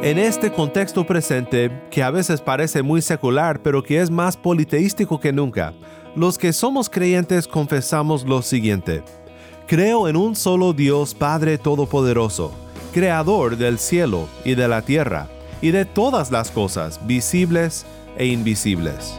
En 0.00 0.16
este 0.16 0.52
contexto 0.52 1.04
presente, 1.04 1.72
que 1.90 2.04
a 2.04 2.12
veces 2.12 2.40
parece 2.40 2.82
muy 2.82 3.02
secular, 3.02 3.60
pero 3.64 3.82
que 3.82 4.00
es 4.00 4.12
más 4.12 4.36
politeístico 4.36 5.18
que 5.18 5.32
nunca, 5.32 5.74
los 6.14 6.38
que 6.38 6.52
somos 6.52 6.88
creyentes 6.88 7.48
confesamos 7.48 8.24
lo 8.24 8.40
siguiente. 8.42 9.02
Creo 9.66 10.06
en 10.06 10.14
un 10.14 10.36
solo 10.36 10.72
Dios 10.72 11.14
Padre 11.14 11.58
Todopoderoso, 11.58 12.52
Creador 12.92 13.56
del 13.56 13.80
cielo 13.80 14.28
y 14.44 14.54
de 14.54 14.68
la 14.68 14.82
tierra, 14.82 15.26
y 15.60 15.72
de 15.72 15.84
todas 15.84 16.30
las 16.30 16.52
cosas, 16.52 17.04
visibles 17.04 17.84
e 18.16 18.26
invisibles. 18.26 19.18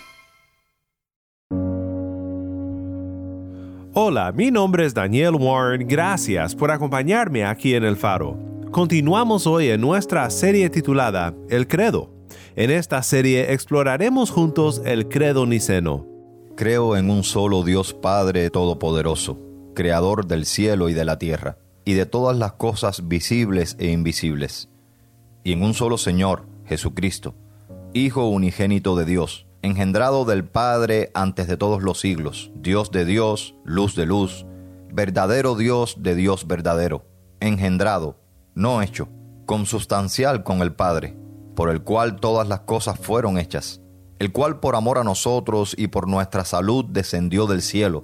Hola, 4.11 4.33
mi 4.33 4.51
nombre 4.51 4.85
es 4.85 4.93
Daniel 4.93 5.35
Warren, 5.35 5.87
gracias 5.87 6.53
por 6.53 6.69
acompañarme 6.69 7.45
aquí 7.45 7.75
en 7.75 7.85
El 7.85 7.95
Faro. 7.95 8.37
Continuamos 8.69 9.47
hoy 9.47 9.69
en 9.69 9.79
nuestra 9.79 10.29
serie 10.29 10.69
titulada 10.69 11.33
El 11.49 11.65
Credo. 11.65 12.11
En 12.57 12.71
esta 12.71 13.03
serie 13.03 13.53
exploraremos 13.53 14.29
juntos 14.29 14.81
el 14.83 15.07
Credo 15.07 15.45
Niceno. 15.45 16.05
Creo 16.57 16.97
en 16.97 17.09
un 17.09 17.23
solo 17.23 17.63
Dios 17.63 17.93
Padre 17.93 18.49
Todopoderoso, 18.49 19.39
Creador 19.75 20.27
del 20.27 20.45
cielo 20.45 20.89
y 20.89 20.93
de 20.93 21.05
la 21.05 21.17
tierra, 21.17 21.57
y 21.85 21.93
de 21.93 22.05
todas 22.05 22.37
las 22.37 22.51
cosas 22.51 23.07
visibles 23.07 23.77
e 23.79 23.91
invisibles, 23.91 24.67
y 25.45 25.53
en 25.53 25.63
un 25.63 25.73
solo 25.73 25.97
Señor, 25.97 26.49
Jesucristo, 26.65 27.33
Hijo 27.93 28.27
unigénito 28.27 28.97
de 28.97 29.05
Dios, 29.05 29.47
engendrado 29.63 30.25
del 30.25 30.43
Padre 30.43 31.11
antes 31.13 31.47
de 31.47 31.55
todos 31.55 31.83
los 31.83 31.99
siglos, 31.99 32.51
Dios 32.55 32.91
de 32.91 33.05
Dios, 33.05 33.55
luz 33.63 33.95
de 33.95 34.05
luz, 34.05 34.45
verdadero 34.91 35.55
Dios 35.55 35.97
de 35.99 36.15
Dios 36.15 36.47
verdadero, 36.47 37.05
engendrado, 37.39 38.17
no 38.55 38.81
hecho, 38.81 39.07
consubstancial 39.45 40.43
con 40.43 40.61
el 40.61 40.73
Padre, 40.73 41.15
por 41.55 41.69
el 41.69 41.83
cual 41.83 42.15
todas 42.15 42.47
las 42.47 42.61
cosas 42.61 42.99
fueron 42.99 43.37
hechas, 43.37 43.81
el 44.17 44.31
cual 44.31 44.59
por 44.59 44.75
amor 44.75 44.97
a 44.97 45.03
nosotros 45.03 45.75
y 45.77 45.87
por 45.87 46.07
nuestra 46.07 46.43
salud 46.43 46.85
descendió 46.85 47.45
del 47.45 47.61
cielo, 47.61 48.03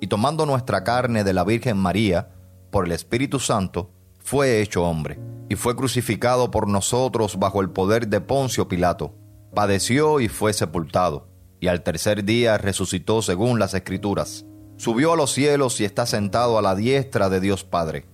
y 0.00 0.06
tomando 0.06 0.46
nuestra 0.46 0.84
carne 0.84 1.24
de 1.24 1.32
la 1.32 1.42
Virgen 1.42 1.78
María, 1.78 2.28
por 2.70 2.86
el 2.86 2.92
Espíritu 2.92 3.40
Santo, 3.40 3.90
fue 4.20 4.60
hecho 4.60 4.84
hombre, 4.84 5.18
y 5.48 5.56
fue 5.56 5.74
crucificado 5.74 6.50
por 6.50 6.68
nosotros 6.68 7.38
bajo 7.38 7.60
el 7.60 7.70
poder 7.70 8.06
de 8.06 8.20
Poncio 8.20 8.68
Pilato 8.68 9.14
padeció 9.56 10.20
y 10.20 10.28
fue 10.28 10.52
sepultado, 10.52 11.28
y 11.60 11.68
al 11.68 11.82
tercer 11.82 12.26
día 12.26 12.58
resucitó 12.58 13.22
según 13.22 13.58
las 13.58 13.72
Escrituras. 13.72 14.44
Subió 14.76 15.14
a 15.14 15.16
los 15.16 15.32
cielos 15.32 15.80
y 15.80 15.86
está 15.86 16.04
sentado 16.04 16.58
a 16.58 16.62
la 16.62 16.74
diestra 16.74 17.30
de 17.30 17.40
Dios 17.40 17.64
Padre, 17.64 18.04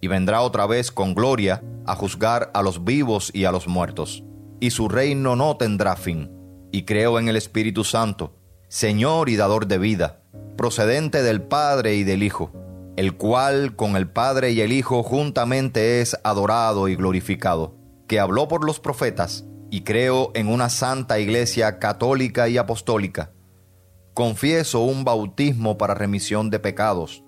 y 0.00 0.08
vendrá 0.08 0.40
otra 0.40 0.66
vez 0.66 0.90
con 0.90 1.14
gloria 1.14 1.62
a 1.84 1.94
juzgar 1.94 2.50
a 2.54 2.62
los 2.62 2.84
vivos 2.84 3.30
y 3.34 3.44
a 3.44 3.52
los 3.52 3.68
muertos, 3.68 4.24
y 4.60 4.70
su 4.70 4.88
reino 4.88 5.36
no 5.36 5.58
tendrá 5.58 5.94
fin. 5.94 6.30
Y 6.72 6.86
creo 6.86 7.18
en 7.18 7.28
el 7.28 7.36
Espíritu 7.36 7.84
Santo, 7.84 8.34
Señor 8.68 9.28
y 9.28 9.36
dador 9.36 9.66
de 9.66 9.76
vida, 9.76 10.22
procedente 10.56 11.22
del 11.22 11.42
Padre 11.42 11.96
y 11.96 12.04
del 12.04 12.22
Hijo, 12.22 12.50
el 12.96 13.18
cual 13.18 13.76
con 13.76 13.94
el 13.94 14.08
Padre 14.08 14.52
y 14.52 14.62
el 14.62 14.72
Hijo 14.72 15.02
juntamente 15.02 16.00
es 16.00 16.16
adorado 16.24 16.88
y 16.88 16.96
glorificado, 16.96 17.76
que 18.08 18.20
habló 18.20 18.48
por 18.48 18.64
los 18.64 18.80
profetas, 18.80 19.44
y 19.72 19.80
creo 19.80 20.32
en 20.34 20.48
una 20.48 20.68
santa 20.68 21.18
iglesia 21.18 21.78
católica 21.78 22.46
y 22.46 22.58
apostólica. 22.58 23.32
Confieso 24.12 24.80
un 24.80 25.02
bautismo 25.02 25.78
para 25.78 25.94
remisión 25.94 26.50
de 26.50 26.58
pecados 26.58 27.24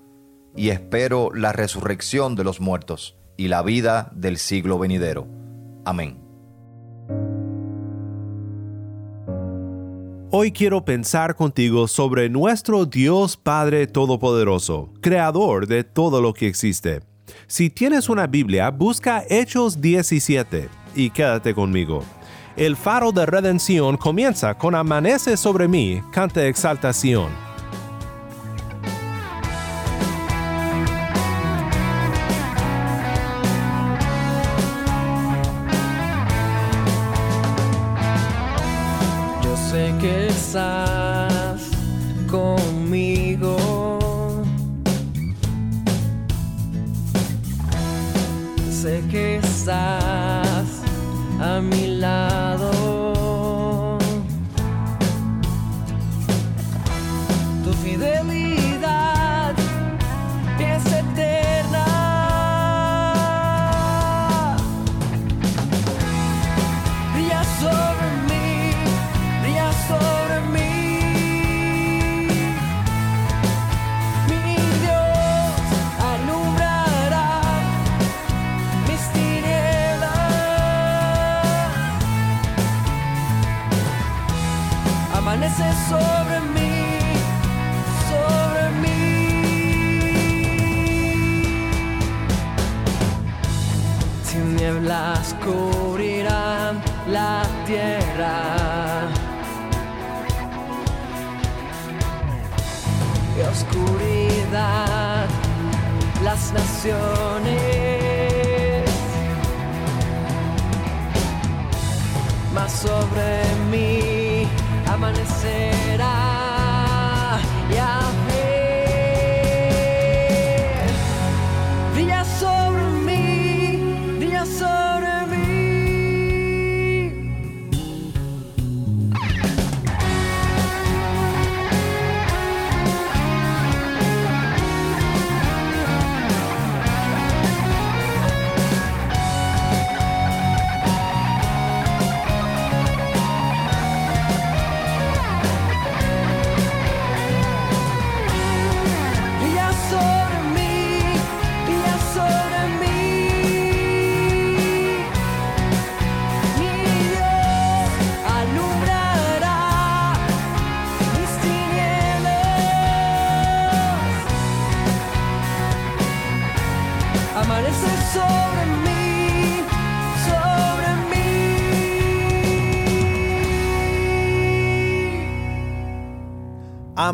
y 0.54 0.68
espero 0.68 1.30
la 1.34 1.52
resurrección 1.52 2.36
de 2.36 2.44
los 2.44 2.60
muertos 2.60 3.16
y 3.38 3.48
la 3.48 3.62
vida 3.62 4.12
del 4.14 4.36
siglo 4.36 4.78
venidero. 4.78 5.26
Amén. 5.86 6.18
Hoy 10.30 10.52
quiero 10.52 10.84
pensar 10.84 11.36
contigo 11.36 11.88
sobre 11.88 12.28
nuestro 12.28 12.84
Dios 12.84 13.38
Padre 13.38 13.86
Todopoderoso, 13.86 14.92
Creador 15.00 15.66
de 15.66 15.82
todo 15.82 16.20
lo 16.20 16.34
que 16.34 16.48
existe. 16.48 17.00
Si 17.46 17.70
tienes 17.70 18.10
una 18.10 18.26
Biblia, 18.26 18.68
busca 18.68 19.24
Hechos 19.30 19.80
17 19.80 20.68
y 20.94 21.08
quédate 21.08 21.54
conmigo. 21.54 22.04
El 22.56 22.76
faro 22.76 23.10
de 23.10 23.26
redención 23.26 23.96
comienza 23.96 24.54
con 24.54 24.76
Amanece 24.76 25.36
sobre 25.36 25.66
mí, 25.66 26.00
canta 26.12 26.46
exaltación. 26.46 27.26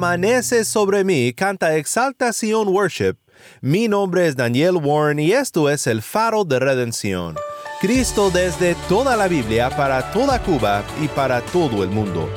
Amanece 0.02 0.64
sobre 0.64 1.04
mí, 1.04 1.34
canta 1.34 1.76
Exaltación 1.76 2.68
Worship. 2.68 3.16
Mi 3.60 3.86
nombre 3.86 4.26
es 4.26 4.34
Daniel 4.34 4.76
Warren 4.76 5.18
y 5.18 5.32
esto 5.32 5.68
es 5.68 5.86
el 5.86 6.00
faro 6.00 6.44
de 6.44 6.58
redención. 6.58 7.36
Cristo 7.82 8.30
desde 8.30 8.76
toda 8.88 9.14
la 9.14 9.28
Biblia 9.28 9.68
para 9.68 10.10
toda 10.10 10.42
Cuba 10.42 10.82
y 11.02 11.08
para 11.08 11.42
todo 11.42 11.84
el 11.84 11.90
mundo. 11.90 12.30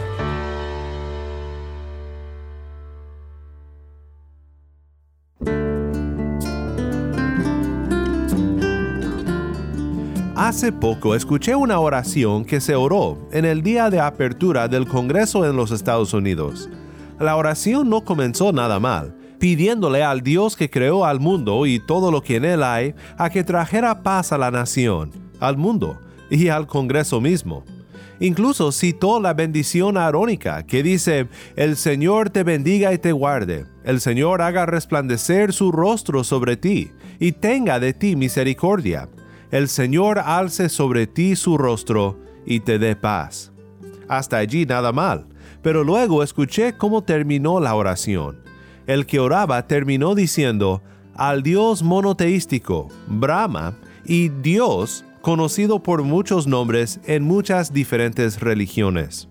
Hace 10.36 10.74
poco 10.74 11.16
escuché 11.16 11.56
una 11.56 11.80
oración 11.80 12.44
que 12.44 12.60
se 12.60 12.76
oró 12.76 13.30
en 13.32 13.46
el 13.46 13.64
día 13.64 13.90
de 13.90 14.02
apertura 14.02 14.68
del 14.68 14.86
Congreso 14.86 15.50
en 15.50 15.56
los 15.56 15.72
Estados 15.72 16.14
Unidos. 16.14 16.70
La 17.24 17.38
oración 17.38 17.90
no 17.90 18.02
comenzó 18.02 18.52
nada 18.52 18.80
mal, 18.80 19.16
pidiéndole 19.40 20.04
al 20.04 20.22
Dios 20.22 20.56
que 20.56 20.70
creó 20.70 21.06
al 21.06 21.20
mundo 21.20 21.66
y 21.66 21.80
todo 21.80 22.12
lo 22.12 22.22
que 22.22 22.36
en 22.36 22.46
él 22.46 22.62
hay 22.62 22.94
a 23.18 23.30
que 23.30 23.44
trajera 23.44 24.04
paz 24.04 24.32
a 24.32 24.38
la 24.38 24.52
nación, 24.52 25.12
al 25.40 25.58
mundo 25.58 26.00
y 26.30 26.50
al 26.50 26.68
Congreso 26.68 27.22
mismo. 27.22 27.64
Incluso 28.20 28.72
citó 28.72 29.20
la 29.20 29.34
bendición 29.34 29.98
arónica 29.98 30.64
que 30.64 30.84
dice, 30.84 31.28
El 31.56 31.78
Señor 31.78 32.30
te 32.30 32.44
bendiga 32.44 32.94
y 32.94 32.98
te 32.98 33.12
guarde, 33.12 33.66
el 33.84 34.02
Señor 34.02 34.42
haga 34.42 34.66
resplandecer 34.66 35.54
su 35.54 35.72
rostro 35.72 36.24
sobre 36.24 36.58
ti 36.58 36.92
y 37.20 37.32
tenga 37.32 37.80
de 37.80 37.94
ti 37.94 38.16
misericordia 38.16 39.10
el 39.54 39.70
Señor 39.70 40.18
alce 40.18 40.68
sobre 40.68 41.06
ti 41.06 41.36
su 41.36 41.60
rostro 41.60 42.20
y 42.44 42.62
te 42.62 42.80
dé 42.80 42.96
paz. 42.96 43.52
Hasta 44.08 44.38
allí 44.38 44.66
nada 44.66 44.92
mal, 44.92 45.28
pero 45.64 45.84
luego 45.84 46.22
escuché 46.22 46.74
cómo 46.78 47.02
terminó 47.02 47.60
la 47.60 47.74
oración. 47.74 48.38
El 48.86 49.08
que 49.08 49.20
oraba 49.20 49.66
terminó 49.66 50.14
diciendo, 50.14 50.84
al 51.16 51.42
Dios 51.42 51.82
monoteístico, 51.82 52.90
Brahma, 53.08 53.74
y 54.06 54.30
Dios, 54.30 55.06
conocido 55.22 55.82
por 55.82 56.04
muchos 56.04 56.46
nombres 56.46 57.00
en 57.06 57.24
muchas 57.24 57.72
diferentes 57.74 58.42
religiones. 58.42 59.30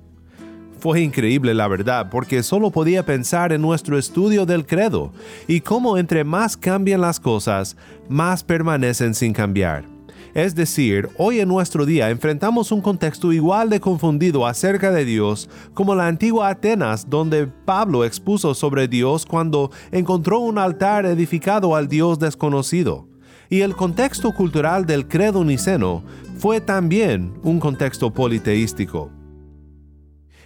Fue 0.79 1.01
increíble 1.01 1.55
la 1.55 1.69
verdad 1.69 2.09
porque 2.11 2.43
solo 2.43 2.71
podía 2.71 3.05
pensar 3.05 3.53
en 3.53 3.63
nuestro 3.63 3.99
estudio 3.99 4.47
del 4.47 4.67
credo 4.67 5.13
y 5.47 5.61
cómo 5.61 5.99
entre 5.99 6.25
más 6.25 6.57
cambian 6.57 7.03
las 7.03 7.21
cosas, 7.21 7.77
más 8.09 8.43
permanecen 8.43 9.15
sin 9.15 9.33
cambiar. 9.33 9.92
Es 10.35 10.55
decir, 10.55 11.11
hoy 11.19 11.41
en 11.41 11.49
nuestro 11.49 11.85
día 11.85 12.09
enfrentamos 12.09 12.73
un 12.73 12.81
contexto 12.81 13.35
igual 13.35 13.69
de 13.69 13.81
confundido 13.81 14.47
acerca 14.47 14.91
de 14.91 15.05
Dios 15.05 15.51
como 15.75 15.95
la 15.95 16.07
antigua 16.07 16.49
Atenas 16.49 17.11
donde 17.11 17.47
Pablo 17.47 18.03
expuso 18.07 18.55
sobre 18.55 18.89
Dios 18.89 19.27
cuando 19.27 19.71
encontró 19.91 20.39
un 20.39 20.57
altar 20.57 21.05
edificado 21.05 21.77
al 21.77 21.87
Dios 21.87 22.19
desconocido. 22.19 23.07
Y 23.51 23.61
el 23.61 23.77
contexto 23.77 24.33
cultural 24.33 24.87
del 24.87 25.07
credo 25.07 25.45
niceno 25.45 26.03
fue 26.39 26.63
también 26.63 27.35
un 27.43 27.61
contexto 27.61 28.11
politeístico. 28.11 29.11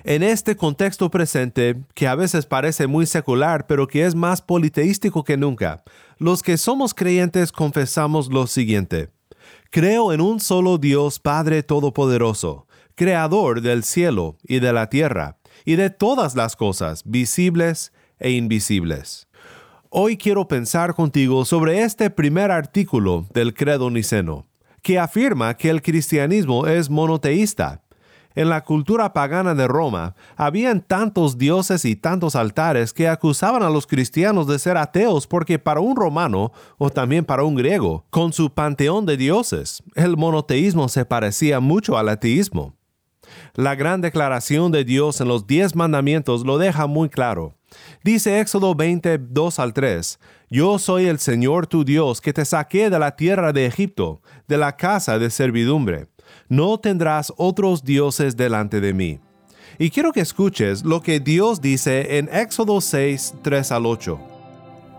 En 0.03 0.25
este 0.25 0.57
contexto 0.57 1.11
presente, 1.13 1.85
que 1.95 2.09
a 2.09 2.17
veces 2.17 2.47
parece 2.47 2.89
muy 2.89 3.07
secular, 3.07 3.69
pero 3.69 3.87
que 3.87 4.05
es 4.05 4.17
más 4.17 4.43
politeístico 4.43 5.23
que 5.23 5.37
nunca, 5.37 5.85
los 6.19 6.43
que 6.43 6.57
somos 6.57 6.93
creyentes 6.93 7.53
confesamos 7.53 8.29
lo 8.29 8.49
siguiente. 8.49 9.16
Creo 9.77 10.15
en 10.15 10.23
un 10.23 10.41
solo 10.41 10.79
Dios 10.79 11.19
Padre 11.19 11.63
Todopoderoso, 11.63 12.67
Creador 12.95 13.61
del 13.61 13.85
cielo 13.85 14.39
y 14.43 14.61
de 14.61 14.73
la 14.73 14.89
tierra, 14.89 15.37
y 15.67 15.77
de 15.77 15.91
todas 15.91 16.35
las 16.35 16.57
cosas, 16.57 17.03
visibles 17.05 17.93
e 18.19 18.31
invisibles. 18.31 19.29
Hoy 19.91 20.17
quiero 20.17 20.49
pensar 20.49 20.95
contigo 20.95 21.45
sobre 21.45 21.83
este 21.83 22.09
primer 22.09 22.51
artículo 22.53 23.27
del 23.35 23.53
credo 23.53 23.91
niceno, 23.91 24.47
que 24.81 24.99
afirma 24.99 25.59
que 25.59 25.69
el 25.69 25.83
cristianismo 25.83 26.67
es 26.67 26.89
monoteísta 26.89 27.83
en 28.37 28.51
la 28.51 28.63
cultura 28.63 29.13
pagana 29.13 29.55
de 29.55 29.67
Roma, 29.67 30.15
habían 30.37 30.83
tantos 30.83 31.39
dioses 31.39 31.85
y 31.85 31.97
tantos 31.97 32.37
altares 32.37 32.93
que 32.93 33.09
acusaban 33.09 33.63
a 33.63 33.71
los 33.71 33.87
cristianos 33.87 34.47
de 34.47 34.59
ser 34.59 34.77
ateos 34.77 35.27
porque 35.27 35.59
para 35.59 35.81
un 35.81 35.97
romano, 35.97 36.53
o 36.77 36.91
también 36.91 37.25
para 37.25 37.43
un 37.43 37.57
griego, 37.57 38.05
con 38.11 38.33
su 38.33 38.51
panteón 38.51 39.07
de 39.07 39.17
dioses, 39.17 39.83
el 39.95 40.17
monoteísmo 40.17 40.89
se 40.89 41.07
parecía 41.07 41.59
mucho 41.61 41.97
al 41.97 42.11
ateísmo. 42.11 42.75
La 43.55 43.75
gran 43.75 44.03
declaración 44.03 44.71
de 44.71 44.85
Dios 44.85 45.21
en 45.21 45.29
los 45.29 45.47
diez 45.47 45.75
mandamientos 45.75 46.45
lo 46.45 46.59
deja 46.59 46.87
muy 46.87 47.09
claro. 47.09 47.57
Dice 48.05 48.39
Éxodo 48.41 48.75
20, 48.75 49.19
2 49.19 49.59
al 49.59 49.73
3, 49.73 50.21
Yo 50.51 50.79
soy 50.79 51.07
el 51.07 51.19
Señor 51.19 51.67
tu 51.67 51.85
Dios 51.85 52.21
que 52.21 52.33
te 52.33 52.45
saqué 52.45 52.91
de 52.91 52.99
la 52.99 53.17
tierra 53.17 53.53
de 53.53 53.67
Egipto, 53.67 54.21
de 54.47 54.59
la 54.59 54.77
casa 54.77 55.19
de 55.19 55.31
servidumbre 55.31 56.09
no 56.49 56.79
tendrás 56.79 57.33
otros 57.37 57.85
dioses 57.85 58.37
delante 58.37 58.81
de 58.81 58.95
mí. 58.95 59.21
Y 59.79 59.91
quiero 59.91 60.13
que 60.13 60.21
escuches 60.21 60.85
lo 60.85 61.03
que 61.03 61.21
Dios 61.21 61.61
dice 61.61 62.19
en 62.19 62.29
Éxodo 62.33 62.81
6, 62.81 63.35
3 63.43 63.73
al 63.73 63.87
8. 63.87 64.19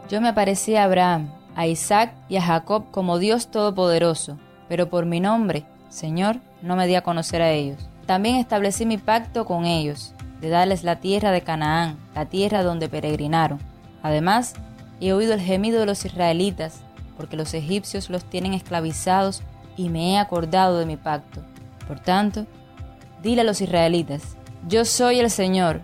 Yo 0.09 0.21
me 0.21 0.29
aparecí 0.29 0.75
a 0.75 0.83
Abraham, 0.83 1.31
a 1.55 1.67
Isaac 1.67 2.13
y 2.29 2.37
a 2.37 2.41
Jacob 2.41 2.91
como 2.91 3.17
Dios 3.17 3.49
Todopoderoso, 3.49 4.37
pero 4.69 4.89
por 4.89 5.05
mi 5.05 5.19
nombre, 5.19 5.65
Señor, 5.89 6.37
no 6.61 6.75
me 6.75 6.85
di 6.85 6.95
a 6.95 7.01
conocer 7.01 7.41
a 7.41 7.51
ellos. 7.51 7.89
También 8.05 8.35
establecí 8.35 8.85
mi 8.85 8.97
pacto 8.97 9.45
con 9.45 9.65
ellos, 9.65 10.13
de 10.39 10.49
darles 10.49 10.83
la 10.83 10.97
tierra 10.99 11.31
de 11.31 11.41
Canaán, 11.41 11.97
la 12.13 12.25
tierra 12.25 12.63
donde 12.63 12.87
peregrinaron. 12.87 13.59
Además, 14.03 14.53
he 15.01 15.13
oído 15.13 15.33
el 15.33 15.41
gemido 15.41 15.79
de 15.79 15.87
los 15.87 16.05
israelitas, 16.05 16.81
porque 17.17 17.35
los 17.35 17.53
egipcios 17.53 18.09
los 18.09 18.23
tienen 18.23 18.53
esclavizados 18.53 19.41
y 19.77 19.89
me 19.89 20.13
he 20.13 20.17
acordado 20.17 20.79
de 20.79 20.85
mi 20.85 20.97
pacto. 20.97 21.41
Por 21.87 21.99
tanto, 21.99 22.45
dile 23.21 23.41
a 23.41 23.43
los 23.45 23.61
israelitas, 23.61 24.35
yo 24.67 24.83
soy 24.83 25.19
el 25.19 25.29
Señor, 25.29 25.81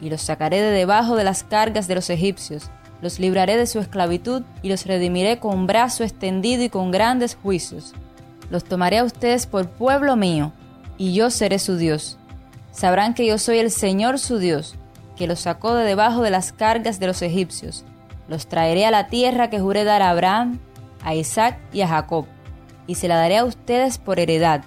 y 0.00 0.10
los 0.10 0.20
sacaré 0.20 0.60
de 0.60 0.70
debajo 0.70 1.16
de 1.16 1.24
las 1.24 1.42
cargas 1.42 1.88
de 1.88 1.94
los 1.94 2.10
egipcios, 2.10 2.70
los 3.00 3.18
libraré 3.18 3.56
de 3.56 3.66
su 3.66 3.80
esclavitud 3.80 4.42
y 4.62 4.68
los 4.68 4.86
redimiré 4.86 5.40
con 5.40 5.66
brazo 5.66 6.04
extendido 6.04 6.62
y 6.62 6.68
con 6.68 6.92
grandes 6.92 7.34
juicios. 7.34 7.94
Los 8.48 8.62
tomaré 8.62 8.98
a 8.98 9.04
ustedes 9.04 9.46
por 9.46 9.68
pueblo 9.68 10.14
mío, 10.14 10.52
y 10.98 11.14
yo 11.14 11.30
seré 11.30 11.58
su 11.58 11.76
Dios. 11.76 12.18
Sabrán 12.70 13.14
que 13.14 13.26
yo 13.26 13.38
soy 13.38 13.58
el 13.58 13.70
Señor 13.70 14.18
su 14.18 14.38
Dios, 14.38 14.76
que 15.16 15.26
los 15.26 15.40
sacó 15.40 15.74
de 15.74 15.84
debajo 15.84 16.22
de 16.22 16.30
las 16.30 16.52
cargas 16.52 17.00
de 17.00 17.06
los 17.08 17.22
egipcios. 17.22 17.84
Los 18.28 18.46
traeré 18.46 18.86
a 18.86 18.90
la 18.90 19.08
tierra 19.08 19.50
que 19.50 19.58
juré 19.58 19.84
dar 19.84 20.02
a 20.02 20.10
Abraham, 20.10 20.60
a 21.02 21.14
Isaac 21.14 21.58
y 21.72 21.80
a 21.80 21.88
Jacob 21.88 22.26
y 22.86 22.96
se 22.96 23.08
la 23.08 23.16
daré 23.16 23.38
a 23.38 23.44
ustedes 23.44 23.98
por 23.98 24.18
heredad. 24.18 24.64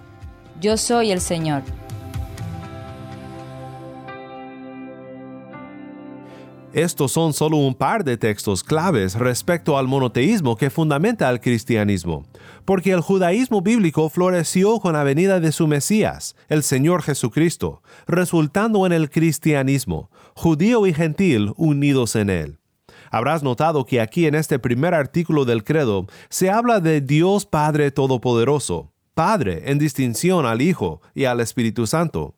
Yo 0.62 0.77
soy 0.77 1.12
el 1.12 1.22
Señor. 1.22 1.63
Estos 6.75 7.13
son 7.13 7.31
solo 7.31 7.55
un 7.55 7.74
par 7.74 8.03
de 8.03 8.17
textos 8.17 8.62
claves 8.62 9.15
respecto 9.15 9.77
al 9.77 9.88
monoteísmo 9.88 10.57
que 10.57 10.69
fundamenta 10.69 11.29
el 11.29 11.39
cristianismo, 11.39 12.25
porque 12.65 12.91
el 12.91 13.00
judaísmo 13.00 13.62
bíblico 13.62 14.10
floreció 14.10 14.81
con 14.81 14.91
la 14.91 15.05
venida 15.05 15.39
de 15.39 15.53
su 15.53 15.67
Mesías, 15.67 16.36
el 16.50 16.63
Señor 16.63 17.01
Jesucristo, 17.01 17.81
resultando 18.07 18.86
en 18.86 18.91
el 18.91 19.10
cristianismo, 19.10 20.10
judío 20.34 20.86
y 20.86 20.93
gentil 20.93 21.53
unidos 21.55 22.17
en 22.17 22.29
él. 22.29 22.60
Habrás 23.15 23.43
notado 23.43 23.86
que 23.86 24.01
aquí 24.01 24.25
en 24.25 24.36
este 24.36 24.60
primer 24.60 24.93
artículo 24.93 25.45
del 25.45 25.63
credo 25.63 26.05
se 26.27 26.50
habla 26.50 26.81
de 26.81 27.00
Dios 27.00 27.45
Padre 27.45 27.89
Todopoderoso, 27.89 28.91
Padre 29.13 29.72
en 29.72 29.79
distinción 29.79 30.45
al 30.45 30.62
Hijo 30.62 31.01
y 31.13 31.24
al 31.24 31.39
Espíritu 31.39 31.88
Santo. 31.88 32.36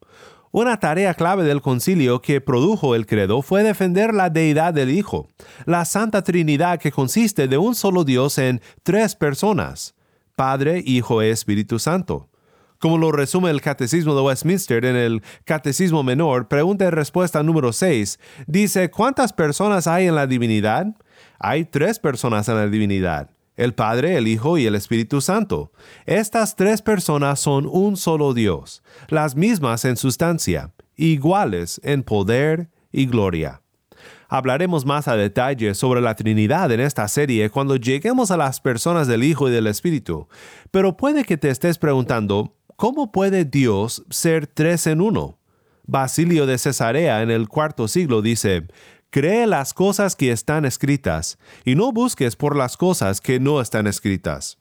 Una 0.51 0.79
tarea 0.79 1.15
clave 1.15 1.45
del 1.45 1.63
concilio 1.63 2.21
que 2.21 2.41
produjo 2.41 2.93
el 2.93 3.07
credo 3.07 3.41
fue 3.41 3.63
defender 3.63 4.13
la 4.13 4.29
deidad 4.29 4.71
del 4.71 4.91
Hijo, 4.91 5.27
la 5.65 5.83
Santa 5.83 6.23
Trinidad 6.23 6.79
que 6.79 6.91
consiste 6.91 7.47
de 7.47 7.57
un 7.57 7.73
solo 7.73 8.03
Dios 8.03 8.37
en 8.37 8.61
tres 8.83 9.15
personas, 9.15 9.95
Padre, 10.35 10.83
Hijo 10.85 11.23
y 11.23 11.29
Espíritu 11.29 11.79
Santo. 11.79 12.29
Como 12.79 12.97
lo 12.97 13.11
resume 13.11 13.49
el 13.49 13.61
Catecismo 13.61 14.15
de 14.15 14.21
Westminster 14.21 14.85
en 14.85 14.95
el 14.95 15.23
Catecismo 15.45 16.03
Menor, 16.03 16.47
pregunta 16.47 16.85
y 16.85 16.89
respuesta 16.89 17.41
número 17.41 17.73
6, 17.73 18.19
dice, 18.45 18.91
¿cuántas 18.91 19.33
personas 19.33 19.87
hay 19.87 20.07
en 20.07 20.15
la 20.15 20.27
divinidad? 20.27 20.87
Hay 21.39 21.65
tres 21.65 21.97
personas 21.97 22.47
en 22.49 22.55
la 22.55 22.67
divinidad, 22.67 23.31
el 23.55 23.73
Padre, 23.73 24.17
el 24.17 24.27
Hijo 24.27 24.59
y 24.59 24.67
el 24.67 24.75
Espíritu 24.75 25.21
Santo. 25.21 25.71
Estas 26.05 26.55
tres 26.55 26.83
personas 26.83 27.39
son 27.39 27.65
un 27.65 27.97
solo 27.97 28.35
Dios, 28.35 28.83
las 29.07 29.35
mismas 29.35 29.83
en 29.83 29.97
sustancia, 29.97 30.71
iguales 30.95 31.81
en 31.83 32.03
poder 32.03 32.69
y 32.91 33.07
gloria. 33.07 33.61
Hablaremos 34.29 34.85
más 34.85 35.07
a 35.07 35.15
detalle 35.15 35.73
sobre 35.73 36.01
la 36.01 36.15
Trinidad 36.15 36.69
en 36.71 36.81
esta 36.81 37.07
serie 37.07 37.49
cuando 37.49 37.77
lleguemos 37.77 38.29
a 38.29 38.37
las 38.37 38.59
personas 38.59 39.07
del 39.07 39.23
Hijo 39.23 39.47
y 39.47 39.51
del 39.51 39.67
Espíritu, 39.67 40.27
pero 40.69 40.97
puede 40.97 41.23
que 41.23 41.37
te 41.37 41.49
estés 41.49 41.77
preguntando, 41.77 42.56
¿cómo 42.77 43.11
puede 43.11 43.43
Dios 43.43 44.05
ser 44.09 44.47
tres 44.47 44.87
en 44.87 45.01
uno? 45.01 45.39
Basilio 45.85 46.45
de 46.45 46.57
Cesarea 46.57 47.21
en 47.21 47.31
el 47.31 47.49
cuarto 47.49 47.89
siglo 47.89 48.21
dice, 48.21 48.67
Cree 49.09 49.47
las 49.47 49.73
cosas 49.73 50.15
que 50.15 50.31
están 50.31 50.63
escritas, 50.63 51.37
y 51.65 51.75
no 51.75 51.91
busques 51.91 52.35
por 52.35 52.55
las 52.55 52.77
cosas 52.77 53.19
que 53.19 53.39
no 53.39 53.59
están 53.61 53.87
escritas. 53.87 54.59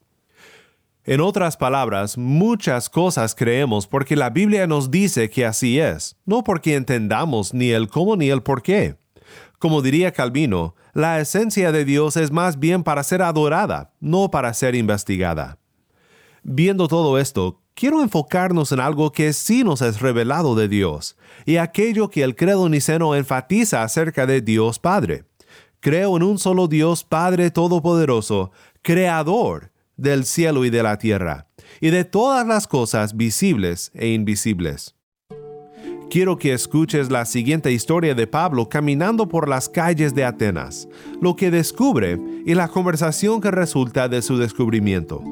En 1.05 1.21
otras 1.21 1.57
palabras, 1.57 2.17
muchas 2.17 2.89
cosas 2.89 3.35
creemos 3.35 3.87
porque 3.87 4.17
la 4.17 4.31
Biblia 4.31 4.67
nos 4.67 4.91
dice 4.91 5.31
que 5.31 5.45
así 5.45 5.79
es, 5.79 6.17
no 6.25 6.43
porque 6.43 6.75
entendamos 6.75 7.55
ni 7.55 7.71
el 7.71 7.89
cómo 7.89 8.17
ni 8.17 8.31
el 8.31 8.43
por 8.43 8.63
qué. 8.63 8.97
Como 9.59 9.83
diría 9.83 10.13
Calvino, 10.13 10.75
la 10.95 11.21
esencia 11.21 11.71
de 11.71 11.85
Dios 11.85 12.17
es 12.17 12.31
más 12.31 12.59
bien 12.59 12.83
para 12.83 13.03
ser 13.03 13.23
adorada, 13.23 13.93
no 14.01 14.31
para 14.31 14.55
ser 14.55 14.75
investigada. 14.75 15.59
Viendo 16.43 16.89
todo 16.89 17.19
esto, 17.19 17.63
quiero 17.77 18.03
enfocarnos 18.03 18.73
en 18.73 18.81
algo 18.81 19.13
que 19.13 19.33
sí 19.33 19.63
nos 19.63 19.83
es 19.83 20.01
revelado 20.01 20.57
de 20.57 20.67
Dios, 20.67 21.17
y 21.45 21.59
aquello 21.59 22.09
que 22.09 22.25
el 22.25 22.35
credo 22.35 22.69
niceno 22.69 23.15
enfatiza 23.15 23.85
acerca 23.85 24.27
de 24.27 24.41
Dios 24.41 24.81
Padre. 24.81 25.25
Creo 25.79 26.17
en 26.17 26.25
un 26.25 26.39
solo 26.39 26.67
Dios 26.67 27.05
Padre 27.05 27.53
Todopoderoso, 27.53 28.51
Creador 28.83 29.71
del 29.97 30.25
cielo 30.25 30.65
y 30.65 30.71
de 30.71 30.83
la 30.83 30.99
tierra, 30.99 31.49
y 31.81 31.91
de 31.91 32.05
todas 32.05 32.47
las 32.47 32.67
cosas 32.67 33.17
visibles 33.17 33.93
e 33.95 34.09
invisibles. 34.09 34.95
Quiero 36.09 36.39
que 36.39 36.55
escuches 36.55 37.11
la 37.11 37.27
siguiente 37.27 37.73
historia 37.73 38.15
de 38.15 38.27
Pablo 38.27 38.69
caminando 38.69 39.29
por 39.29 39.49
las 39.49 39.69
calles 39.69 40.15
de 40.15 40.25
Atenas, 40.25 40.89
lo 41.21 41.37
que 41.37 41.51
descubre 41.51 42.19
y 42.47 42.55
la 42.55 42.69
conversación 42.69 43.41
que 43.41 43.51
resulta 43.51 44.09
de 44.09 44.23
su 44.23 44.39
descubrimiento. 44.39 45.23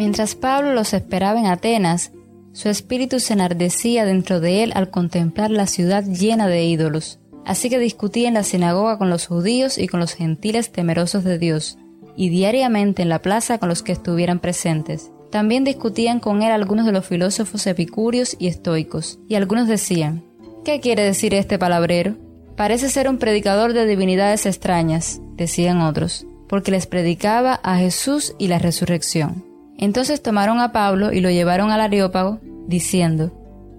Mientras 0.00 0.34
Pablo 0.34 0.72
los 0.72 0.94
esperaba 0.94 1.38
en 1.38 1.44
Atenas, 1.44 2.12
su 2.52 2.70
espíritu 2.70 3.20
se 3.20 3.34
enardecía 3.34 4.06
dentro 4.06 4.40
de 4.40 4.62
él 4.62 4.72
al 4.74 4.88
contemplar 4.88 5.50
la 5.50 5.66
ciudad 5.66 6.02
llena 6.04 6.48
de 6.48 6.64
ídolos. 6.64 7.18
Así 7.44 7.68
que 7.68 7.78
discutía 7.78 8.26
en 8.26 8.32
la 8.32 8.42
sinagoga 8.42 8.96
con 8.96 9.10
los 9.10 9.26
judíos 9.26 9.76
y 9.76 9.88
con 9.88 10.00
los 10.00 10.14
gentiles 10.14 10.72
temerosos 10.72 11.22
de 11.22 11.36
Dios, 11.36 11.76
y 12.16 12.30
diariamente 12.30 13.02
en 13.02 13.10
la 13.10 13.20
plaza 13.20 13.58
con 13.58 13.68
los 13.68 13.82
que 13.82 13.92
estuvieran 13.92 14.38
presentes. 14.38 15.10
También 15.30 15.64
discutían 15.64 16.18
con 16.18 16.42
él 16.42 16.50
algunos 16.50 16.86
de 16.86 16.92
los 16.92 17.04
filósofos 17.04 17.66
epicúreos 17.66 18.36
y 18.38 18.46
estoicos, 18.46 19.18
y 19.28 19.34
algunos 19.34 19.68
decían, 19.68 20.24
¿qué 20.64 20.80
quiere 20.80 21.02
decir 21.02 21.34
este 21.34 21.58
palabrero? 21.58 22.16
Parece 22.56 22.88
ser 22.88 23.06
un 23.06 23.18
predicador 23.18 23.74
de 23.74 23.84
divinidades 23.84 24.46
extrañas, 24.46 25.20
decían 25.36 25.82
otros, 25.82 26.26
porque 26.48 26.70
les 26.70 26.86
predicaba 26.86 27.60
a 27.62 27.76
Jesús 27.76 28.34
y 28.38 28.48
la 28.48 28.58
resurrección. 28.58 29.49
Entonces 29.80 30.22
tomaron 30.22 30.60
a 30.60 30.70
Pablo 30.70 31.12
y 31.12 31.20
lo 31.20 31.30
llevaron 31.30 31.72
al 31.72 31.80
Areópago, 31.80 32.38
diciendo, 32.68 33.32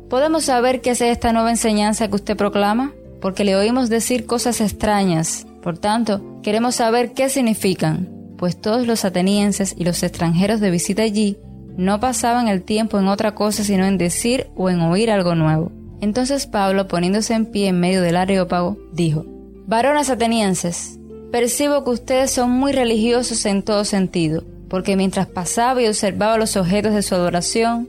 ¿Podemos 0.10 0.44
saber 0.44 0.82
qué 0.82 0.90
es 0.90 1.00
esta 1.00 1.32
nueva 1.32 1.52
enseñanza 1.52 2.10
que 2.10 2.16
usted 2.16 2.36
proclama? 2.36 2.92
Porque 3.22 3.46
le 3.46 3.56
oímos 3.56 3.88
decir 3.88 4.26
cosas 4.26 4.60
extrañas. 4.60 5.48
Por 5.62 5.78
tanto, 5.78 6.42
queremos 6.42 6.76
saber 6.76 7.14
qué 7.14 7.30
significan 7.30 8.10
pues 8.42 8.60
todos 8.60 8.88
los 8.88 9.06
atenienses 9.06 9.76
y 9.78 9.84
los 9.84 10.02
extranjeros 10.02 10.60
de 10.60 10.72
visita 10.72 11.04
allí 11.04 11.38
no 11.78 12.00
pasaban 12.00 12.48
el 12.48 12.64
tiempo 12.64 12.98
en 12.98 13.08
otra 13.08 13.36
cosa 13.36 13.64
sino 13.64 13.86
en 13.86 14.00
decir 14.00 14.48
o 14.56 14.72
en 14.72 14.82
oír 14.82 15.12
algo 15.12 15.36
nuevo. 15.36 15.72
Entonces 16.02 16.48
Pablo, 16.48 16.88
poniéndose 16.88 17.36
en 17.36 17.46
pie 17.46 17.68
en 17.68 17.80
medio 17.80 18.02
del 18.02 18.18
areópago, 18.18 18.80
dijo, 18.92 19.26
Varones 19.68 20.10
atenienses, 20.10 21.00
percibo 21.32 21.84
que 21.84 21.92
ustedes 21.92 22.32
son 22.32 22.50
muy 22.50 22.72
religiosos 22.72 23.46
en 23.46 23.62
todo 23.62 23.86
sentido, 23.86 24.44
porque 24.72 24.96
mientras 24.96 25.28
pasaba 25.28 25.80
y 25.84 25.88
observaba 25.88 26.40
los 26.40 26.58
objetos 26.58 26.96
de 26.96 27.04
su 27.04 27.14
adoración, 27.14 27.88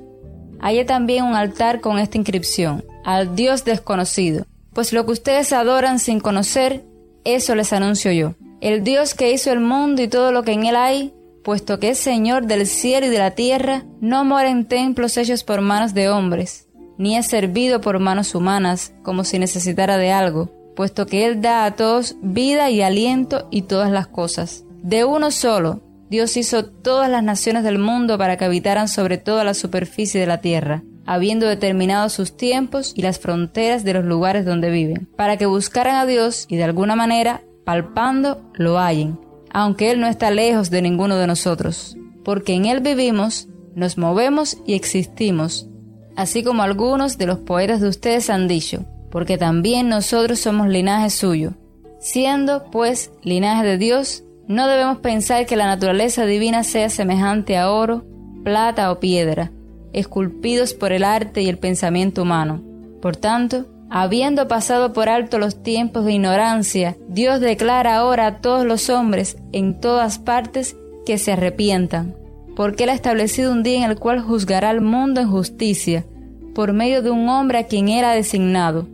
hallé 0.61 0.85
también 0.85 1.25
un 1.25 1.35
altar 1.35 1.81
con 1.81 1.99
esta 1.99 2.19
inscripción, 2.19 2.85
al 3.05 3.35
Dios 3.35 3.65
desconocido, 3.65 4.45
pues 4.75 4.93
lo 4.93 5.07
que 5.07 5.13
ustedes 5.13 5.55
adoran 5.55 5.99
sin 5.99 6.21
conocer, 6.21 6.85
eso 7.25 7.55
les 7.55 7.73
anuncio 7.73 8.13
yo 8.13 8.35
el 8.63 8.85
Dios 8.85 9.15
que 9.15 9.33
hizo 9.33 9.51
el 9.51 9.59
mundo 9.59 10.03
y 10.03 10.09
todo 10.09 10.31
lo 10.31 10.45
que 10.45 10.53
en 10.53 10.67
él 10.67 10.77
hay, 10.77 11.13
puesto 11.43 11.81
que 11.81 11.91
es 11.91 11.99
Señor 11.99 12.47
del 12.47 12.69
cielo 12.69 13.07
y 13.07 13.11
de 13.11 13.19
la 13.19 13.33
tierra, 13.33 13.83
no 14.01 14.25
mora 14.25 14.51
en 14.51 14.67
templos 14.67 15.17
hechos 15.17 15.43
por 15.43 15.61
manos 15.61 15.95
de 15.95 16.09
hombres, 16.09 16.69
ni 16.97 17.17
es 17.17 17.27
servido 17.27 17.81
por 17.81 17.99
manos 17.99 18.37
humanas, 18.37 18.95
como 19.03 19.25
si 19.25 19.41
necesitara 19.41 19.99
de 19.99 20.13
algo, 20.13 20.49
puesto 20.77 21.07
que 21.07 21.27
Él 21.27 21.43
da 21.43 21.65
a 21.65 21.75
todos 21.75 22.15
vida 22.23 22.71
y 22.71 22.83
aliento 22.83 23.49
y 23.51 23.63
todas 23.63 23.91
las 23.91 24.07
cosas. 24.07 24.63
De 24.81 25.05
uno 25.05 25.33
solo, 25.33 25.81
Dios 26.13 26.37
hizo 26.37 26.67
todas 26.67 27.09
las 27.09 27.25
naciones 27.25 27.65
del 27.65 27.79
mundo 27.79 28.19
para 28.19 28.37
que 28.37 28.45
habitaran 28.45 28.87
sobre 28.87 29.17
toda 29.17 29.45
la 29.45 29.55
superficie 29.55 30.21
de 30.21 30.27
la 30.27 30.43
tierra, 30.43 30.83
habiendo 31.07 31.47
determinado 31.47 32.11
sus 32.11 32.37
tiempos 32.37 32.93
y 32.95 33.01
las 33.01 33.19
fronteras 33.19 33.83
de 33.83 33.95
los 33.95 34.05
lugares 34.05 34.45
donde 34.45 34.71
viven, 34.71 35.09
para 35.17 35.39
que 35.39 35.47
buscaran 35.47 35.95
a 35.95 36.05
Dios 36.05 36.45
y 36.51 36.57
de 36.57 36.65
alguna 36.65 36.97
manera 36.97 37.41
palpando, 37.65 38.43
lo 38.53 38.79
hallen, 38.79 39.19
aunque 39.55 39.91
Él 39.91 40.01
no 40.01 40.07
está 40.07 40.31
lejos 40.31 40.69
de 40.69 40.83
ninguno 40.83 41.17
de 41.17 41.27
nosotros, 41.27 41.97
porque 42.25 42.53
en 42.53 42.67
Él 42.67 42.81
vivimos, 42.81 43.49
nos 43.75 43.97
movemos 43.97 44.59
y 44.67 44.75
existimos, 44.75 45.67
así 46.15 46.45
como 46.45 46.63
algunos 46.63 47.17
de 47.17 47.25
los 47.25 47.39
poetas 47.39 47.81
de 47.81 47.89
ustedes 47.89 48.29
han 48.29 48.49
dicho, 48.49 48.85
porque 49.11 49.39
también 49.39 49.89
nosotros 49.89 50.41
somos 50.41 50.69
linaje 50.69 51.09
suyo. 51.09 51.55
Siendo, 52.01 52.71
pues, 52.71 53.13
linaje 53.23 53.65
de 53.65 53.79
Dios, 53.79 54.25
no 54.49 54.67
debemos 54.67 54.99
pensar 54.99 55.47
que 55.47 55.57
la 55.57 55.67
naturaleza 55.67 56.27
divina 56.27 56.65
sea 56.65 56.91
semejante 56.91 57.57
a 57.57 57.71
oro, 57.71 58.05
plata 58.45 58.91
o 58.91 59.01
piedra, 59.01 59.53
esculpidos 59.93 60.75
por 60.75 60.93
el 60.93 61.05
arte 61.05 61.43
y 61.43 61.49
el 61.49 61.59
pensamiento 61.59 62.23
humano. 62.23 62.63
Por 63.01 63.17
tanto, 63.17 63.67
Habiendo 63.95 64.49
pasado 64.49 64.95
por 64.95 65.11
alto 65.11 65.39
los 65.39 65.63
tiempos 65.63 66.07
de 66.07 66.15
ignorancia, 66.15 66.97
Dios 67.09 67.41
declara 67.41 67.97
ahora 67.97 68.27
a 68.27 68.37
todos 68.39 68.65
los 68.65 68.89
hombres 68.89 69.37
en 69.53 69.81
todas 69.81 70.19
partes 70.19 70.79
que 71.05 71.19
se 71.19 71.33
arrepientan, 71.33 72.17
porque 72.57 72.85
Él 72.85 72.89
ha 72.89 72.95
establecido 72.95 73.53
un 73.53 73.63
día 73.63 73.85
en 73.85 73.91
el 73.91 73.99
cual 73.99 74.23
juzgará 74.23 74.71
al 74.71 74.81
mundo 74.81 75.21
en 75.21 75.29
justicia, 75.29 76.07
por 76.55 76.73
medio 76.73 77.03
de 77.03 77.11
un 77.11 77.29
hombre 77.29 77.59
a 77.59 77.67
quien 77.67 77.91
era 77.91 78.13
designado, 78.13 78.89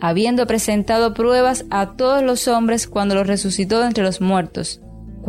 habiendo 0.00 0.48
presentado 0.48 1.14
pruebas 1.14 1.64
a 1.70 1.92
todos 1.92 2.24
los 2.24 2.48
hombres 2.48 2.88
cuando 2.88 3.14
los 3.14 3.28
resucitó 3.28 3.84
entre 3.84 4.02
los 4.02 4.20
muertos. 4.20 4.80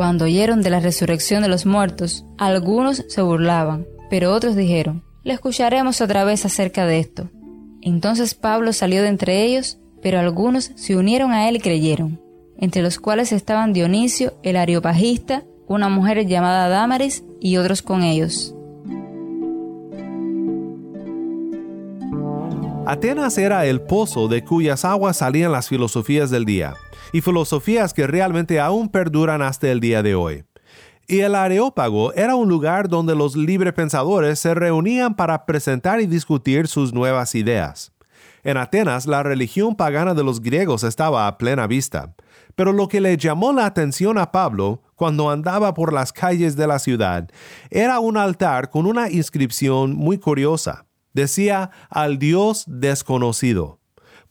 Cuando 0.01 0.25
oyeron 0.25 0.63
de 0.63 0.71
la 0.71 0.79
resurrección 0.79 1.43
de 1.43 1.47
los 1.47 1.67
muertos, 1.67 2.25
algunos 2.39 3.05
se 3.07 3.21
burlaban, 3.21 3.85
pero 4.09 4.33
otros 4.33 4.55
dijeron, 4.55 5.03
le 5.23 5.33
escucharemos 5.33 6.01
otra 6.01 6.23
vez 6.23 6.43
acerca 6.43 6.87
de 6.87 6.97
esto. 6.97 7.29
Entonces 7.83 8.33
Pablo 8.33 8.73
salió 8.73 9.03
de 9.03 9.09
entre 9.09 9.43
ellos, 9.43 9.77
pero 10.01 10.19
algunos 10.19 10.71
se 10.73 10.97
unieron 10.97 11.33
a 11.33 11.47
él 11.47 11.57
y 11.57 11.59
creyeron, 11.59 12.19
entre 12.57 12.81
los 12.81 12.97
cuales 12.97 13.31
estaban 13.31 13.73
Dionisio, 13.73 14.33
el 14.41 14.55
areopagista, 14.55 15.43
una 15.67 15.87
mujer 15.87 16.25
llamada 16.25 16.67
Damaris 16.67 17.23
y 17.39 17.57
otros 17.57 17.83
con 17.83 18.01
ellos. 18.01 18.55
Atenas 22.87 23.37
era 23.37 23.67
el 23.67 23.81
pozo 23.81 24.27
de 24.27 24.43
cuyas 24.43 24.83
aguas 24.83 25.17
salían 25.17 25.51
las 25.51 25.69
filosofías 25.69 26.31
del 26.31 26.45
día, 26.45 26.73
y 27.11 27.21
filosofías 27.21 27.93
que 27.93 28.07
realmente 28.07 28.59
aún 28.59 28.89
perduran 28.89 29.41
hasta 29.41 29.69
el 29.71 29.79
día 29.79 30.03
de 30.03 30.15
hoy 30.15 30.45
y 31.11 31.19
el 31.19 31.35
Areópago 31.35 32.13
era 32.13 32.35
un 32.35 32.47
lugar 32.47 32.87
donde 32.87 33.15
los 33.15 33.35
librepensadores 33.35 34.39
se 34.39 34.53
reunían 34.53 35.13
para 35.13 35.45
presentar 35.45 35.99
y 35.99 36.05
discutir 36.05 36.69
sus 36.69 36.93
nuevas 36.93 37.35
ideas. 37.35 37.91
En 38.43 38.55
Atenas 38.55 39.05
la 39.07 39.21
religión 39.21 39.75
pagana 39.75 40.13
de 40.13 40.23
los 40.23 40.41
griegos 40.41 40.85
estaba 40.85 41.27
a 41.27 41.37
plena 41.37 41.67
vista, 41.67 42.15
pero 42.55 42.71
lo 42.71 42.87
que 42.87 43.01
le 43.01 43.17
llamó 43.17 43.51
la 43.51 43.65
atención 43.65 44.17
a 44.17 44.31
Pablo 44.31 44.83
cuando 44.95 45.29
andaba 45.29 45.73
por 45.73 45.91
las 45.91 46.13
calles 46.13 46.55
de 46.55 46.67
la 46.67 46.79
ciudad 46.79 47.29
era 47.69 47.99
un 47.99 48.15
altar 48.15 48.69
con 48.69 48.85
una 48.85 49.09
inscripción 49.09 49.93
muy 49.93 50.17
curiosa. 50.17 50.85
Decía 51.13 51.71
al 51.89 52.19
Dios 52.19 52.63
desconocido 52.67 53.80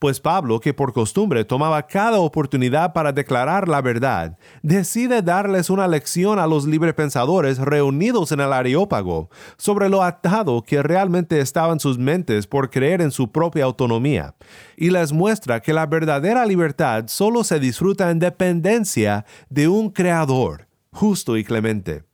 pues 0.00 0.18
Pablo, 0.18 0.60
que 0.60 0.72
por 0.72 0.94
costumbre 0.94 1.44
tomaba 1.44 1.86
cada 1.86 2.20
oportunidad 2.20 2.94
para 2.94 3.12
declarar 3.12 3.68
la 3.68 3.82
verdad, 3.82 4.38
decide 4.62 5.20
darles 5.20 5.68
una 5.68 5.86
lección 5.86 6.38
a 6.38 6.46
los 6.46 6.64
librepensadores 6.66 7.58
reunidos 7.58 8.32
en 8.32 8.40
el 8.40 8.54
Areópago 8.54 9.28
sobre 9.58 9.90
lo 9.90 10.02
atado 10.02 10.62
que 10.62 10.82
realmente 10.82 11.38
estaban 11.38 11.80
sus 11.80 11.98
mentes 11.98 12.46
por 12.46 12.70
creer 12.70 13.02
en 13.02 13.10
su 13.10 13.30
propia 13.30 13.66
autonomía, 13.66 14.34
y 14.74 14.88
les 14.88 15.12
muestra 15.12 15.60
que 15.60 15.74
la 15.74 15.84
verdadera 15.84 16.46
libertad 16.46 17.04
solo 17.08 17.44
se 17.44 17.60
disfruta 17.60 18.10
en 18.10 18.20
dependencia 18.20 19.26
de 19.50 19.68
un 19.68 19.90
Creador, 19.90 20.66
justo 20.92 21.36
y 21.36 21.44
clemente. 21.44 22.04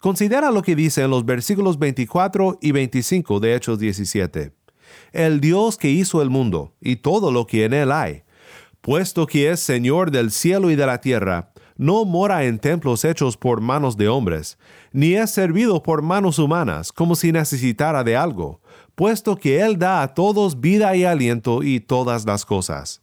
Considera 0.00 0.50
lo 0.50 0.62
que 0.62 0.74
dice 0.74 1.02
en 1.02 1.10
los 1.10 1.24
versículos 1.24 1.78
24 1.78 2.58
y 2.60 2.72
25 2.72 3.38
de 3.38 3.54
Hechos 3.54 3.78
17. 3.78 4.59
El 5.12 5.40
Dios 5.40 5.76
que 5.76 5.90
hizo 5.90 6.22
el 6.22 6.30
mundo 6.30 6.74
y 6.80 6.96
todo 6.96 7.32
lo 7.32 7.46
que 7.46 7.64
en 7.64 7.74
él 7.74 7.92
hay, 7.92 8.22
puesto 8.80 9.26
que 9.26 9.50
es 9.50 9.60
Señor 9.60 10.10
del 10.10 10.30
cielo 10.30 10.70
y 10.70 10.76
de 10.76 10.86
la 10.86 11.00
tierra, 11.00 11.52
no 11.76 12.04
mora 12.04 12.44
en 12.44 12.58
templos 12.58 13.04
hechos 13.04 13.36
por 13.36 13.60
manos 13.60 13.96
de 13.96 14.08
hombres, 14.08 14.58
ni 14.92 15.14
es 15.14 15.30
servido 15.30 15.82
por 15.82 16.02
manos 16.02 16.38
humanas 16.38 16.92
como 16.92 17.16
si 17.16 17.32
necesitara 17.32 18.04
de 18.04 18.16
algo, 18.16 18.60
puesto 18.94 19.36
que 19.36 19.60
Él 19.62 19.78
da 19.78 20.02
a 20.02 20.12
todos 20.14 20.60
vida 20.60 20.94
y 20.94 21.04
aliento 21.04 21.62
y 21.62 21.80
todas 21.80 22.26
las 22.26 22.44
cosas. 22.44 23.00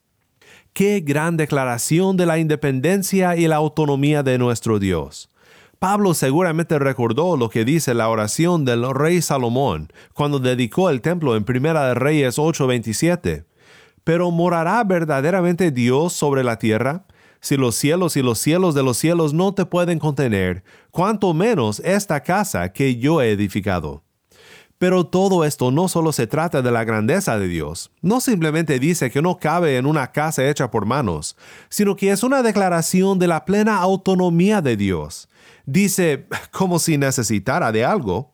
Qué 0.74 1.00
gran 1.00 1.38
declaración 1.38 2.18
de 2.18 2.28
la 2.28 2.38
independencia 2.38 3.36
y 3.36 3.48
la 3.48 3.56
autonomía 3.56 4.22
de 4.22 4.38
nuestro 4.38 4.78
Dios. 4.78 5.28
Pablo 5.80 6.16
seguramente 6.16 6.80
recordó 6.80 7.38
lo 7.38 7.50
que 7.50 7.64
dice 7.64 7.94
la 7.94 8.10
oración 8.10 8.66
del 8.66 8.90
rey 8.96 9.22
Salomón 9.22 9.92
cuando 10.14 10.40
dedicó 10.40 10.90
el 10.90 11.02
templo 11.02 11.36
en 11.36 11.44
Primera 11.44 11.88
de 11.88 11.94
Reyes 11.94 12.40
8:27. 12.40 13.46
Pero 14.04 14.32
¿morará 14.32 14.84
verdaderamente 14.84 15.70
Dios 15.70 16.14
sobre 16.14 16.44
la 16.44 16.58
tierra? 16.58 17.06
Si 17.42 17.58
los 17.58 17.76
cielos 17.76 18.18
y 18.18 18.24
los 18.24 18.40
cielos 18.40 18.74
de 18.74 18.82
los 18.82 18.98
cielos 18.98 19.34
no 19.36 19.54
te 19.54 19.66
pueden 19.66 20.00
contener, 20.00 20.64
cuanto 20.90 21.36
menos 21.36 21.80
esta 21.82 22.22
casa 22.22 22.74
que 22.74 22.96
yo 22.96 23.22
he 23.22 23.32
edificado. 23.32 24.04
Pero 24.80 25.06
todo 25.06 25.46
esto 25.46 25.70
no 25.70 25.88
solo 25.88 26.12
se 26.12 26.26
trata 26.26 26.64
de 26.64 26.72
la 26.72 26.84
grandeza 26.84 27.38
de 27.38 27.48
Dios, 27.48 27.92
no 28.02 28.20
simplemente 28.20 28.80
dice 28.80 29.12
que 29.12 29.22
no 29.22 29.38
cabe 29.38 29.78
en 29.78 29.86
una 29.86 30.12
casa 30.12 30.48
hecha 30.48 30.72
por 30.72 30.86
manos, 30.86 31.36
sino 31.70 31.96
que 31.96 32.12
es 32.12 32.24
una 32.24 32.42
declaración 32.42 33.20
de 33.20 33.28
la 33.28 33.46
plena 33.46 33.78
autonomía 33.78 34.62
de 34.62 34.78
Dios. 34.78 35.30
Dice 35.68 36.28
como 36.52 36.80
si 36.80 36.98
necesitara 36.98 37.72
de 37.72 37.86
algo. 37.86 38.34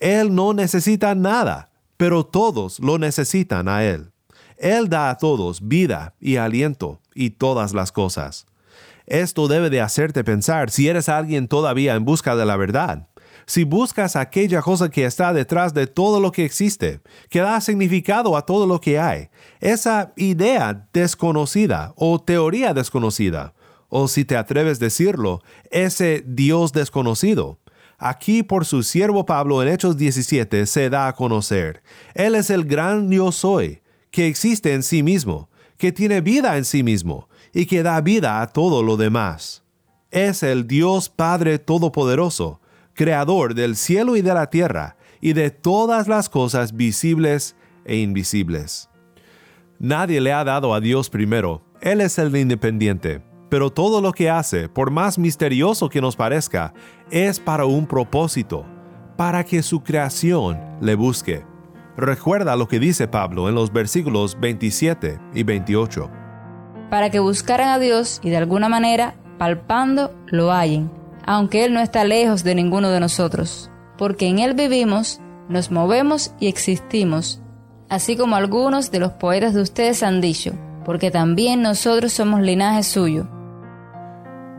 Él 0.00 0.34
no 0.34 0.52
necesita 0.52 1.14
nada, 1.14 1.70
pero 1.96 2.26
todos 2.26 2.80
lo 2.80 2.98
necesitan 2.98 3.68
a 3.68 3.84
Él. 3.84 4.10
Él 4.58 4.88
da 4.88 5.08
a 5.08 5.16
todos 5.16 5.66
vida 5.66 6.14
y 6.20 6.36
aliento 6.36 7.00
y 7.14 7.30
todas 7.30 7.72
las 7.72 7.92
cosas. 7.92 8.46
Esto 9.06 9.46
debe 9.46 9.70
de 9.70 9.80
hacerte 9.80 10.24
pensar 10.24 10.70
si 10.70 10.88
eres 10.88 11.08
alguien 11.08 11.46
todavía 11.46 11.94
en 11.94 12.04
busca 12.04 12.34
de 12.34 12.44
la 12.44 12.56
verdad. 12.56 13.06
Si 13.46 13.62
buscas 13.62 14.16
aquella 14.16 14.60
cosa 14.60 14.88
que 14.88 15.04
está 15.04 15.32
detrás 15.32 15.74
de 15.74 15.86
todo 15.86 16.18
lo 16.18 16.32
que 16.32 16.44
existe, 16.44 17.02
que 17.28 17.40
da 17.40 17.60
significado 17.60 18.36
a 18.36 18.46
todo 18.46 18.66
lo 18.66 18.80
que 18.80 18.98
hay, 18.98 19.28
esa 19.60 20.12
idea 20.16 20.88
desconocida 20.92 21.92
o 21.96 22.20
teoría 22.20 22.74
desconocida, 22.74 23.54
o 23.96 24.08
si 24.08 24.24
te 24.24 24.36
atreves 24.36 24.78
a 24.78 24.86
decirlo, 24.86 25.40
ese 25.70 26.24
Dios 26.26 26.72
desconocido, 26.72 27.60
aquí 27.96 28.42
por 28.42 28.64
su 28.64 28.82
siervo 28.82 29.24
Pablo 29.24 29.62
en 29.62 29.68
Hechos 29.68 29.96
17 29.96 30.66
se 30.66 30.90
da 30.90 31.06
a 31.06 31.12
conocer. 31.12 31.80
Él 32.14 32.34
es 32.34 32.50
el 32.50 32.64
gran 32.64 33.08
yo 33.08 33.30
soy, 33.30 33.82
que 34.10 34.26
existe 34.26 34.74
en 34.74 34.82
sí 34.82 35.04
mismo, 35.04 35.48
que 35.78 35.92
tiene 35.92 36.22
vida 36.22 36.56
en 36.56 36.64
sí 36.64 36.82
mismo 36.82 37.28
y 37.52 37.66
que 37.66 37.84
da 37.84 38.00
vida 38.00 38.42
a 38.42 38.48
todo 38.48 38.82
lo 38.82 38.96
demás. 38.96 39.62
Es 40.10 40.42
el 40.42 40.66
Dios 40.66 41.08
Padre 41.08 41.60
Todopoderoso, 41.60 42.60
Creador 42.94 43.54
del 43.54 43.76
cielo 43.76 44.16
y 44.16 44.22
de 44.22 44.34
la 44.34 44.50
tierra, 44.50 44.96
y 45.20 45.34
de 45.34 45.52
todas 45.52 46.08
las 46.08 46.28
cosas 46.28 46.74
visibles 46.74 47.54
e 47.84 47.98
invisibles. 47.98 48.90
Nadie 49.78 50.20
le 50.20 50.32
ha 50.32 50.42
dado 50.42 50.74
a 50.74 50.80
Dios 50.80 51.10
primero, 51.10 51.62
Él 51.80 52.00
es 52.00 52.18
el 52.18 52.34
independiente, 52.36 53.22
pero 53.54 53.70
todo 53.70 54.00
lo 54.00 54.10
que 54.10 54.28
hace, 54.28 54.68
por 54.68 54.90
más 54.90 55.16
misterioso 55.16 55.88
que 55.88 56.00
nos 56.00 56.16
parezca, 56.16 56.74
es 57.08 57.38
para 57.38 57.66
un 57.66 57.86
propósito, 57.86 58.66
para 59.16 59.44
que 59.44 59.62
su 59.62 59.84
creación 59.84 60.58
le 60.80 60.96
busque. 60.96 61.46
Recuerda 61.96 62.56
lo 62.56 62.66
que 62.66 62.80
dice 62.80 63.06
Pablo 63.06 63.48
en 63.48 63.54
los 63.54 63.72
versículos 63.72 64.36
27 64.40 65.20
y 65.34 65.44
28. 65.44 66.10
Para 66.90 67.10
que 67.10 67.20
buscaran 67.20 67.68
a 67.68 67.78
Dios 67.78 68.18
y 68.24 68.30
de 68.30 68.38
alguna 68.38 68.68
manera, 68.68 69.14
palpando, 69.38 70.12
lo 70.26 70.50
hallen, 70.50 70.90
aunque 71.24 71.64
Él 71.64 71.74
no 71.74 71.78
está 71.78 72.02
lejos 72.02 72.42
de 72.42 72.56
ninguno 72.56 72.90
de 72.90 72.98
nosotros, 72.98 73.70
porque 73.96 74.26
en 74.26 74.40
Él 74.40 74.54
vivimos, 74.54 75.20
nos 75.48 75.70
movemos 75.70 76.34
y 76.40 76.48
existimos, 76.48 77.40
así 77.88 78.16
como 78.16 78.34
algunos 78.34 78.90
de 78.90 78.98
los 78.98 79.12
poetas 79.12 79.54
de 79.54 79.62
ustedes 79.62 80.02
han 80.02 80.20
dicho, 80.20 80.54
porque 80.84 81.12
también 81.12 81.62
nosotros 81.62 82.12
somos 82.12 82.40
linaje 82.40 82.82
suyo. 82.82 83.28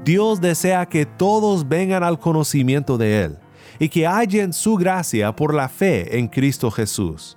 Dios 0.05 0.39
desea 0.39 0.85
que 0.85 1.07
todos 1.07 1.67
vengan 1.67 2.03
al 2.03 2.19
conocimiento 2.19 2.95
de 2.95 3.23
Él 3.23 3.39
y 3.79 3.89
que 3.89 4.05
hallen 4.05 4.53
su 4.53 4.75
gracia 4.75 5.35
por 5.35 5.51
la 5.51 5.67
fe 5.67 6.19
en 6.19 6.27
Cristo 6.27 6.69
Jesús. 6.69 7.35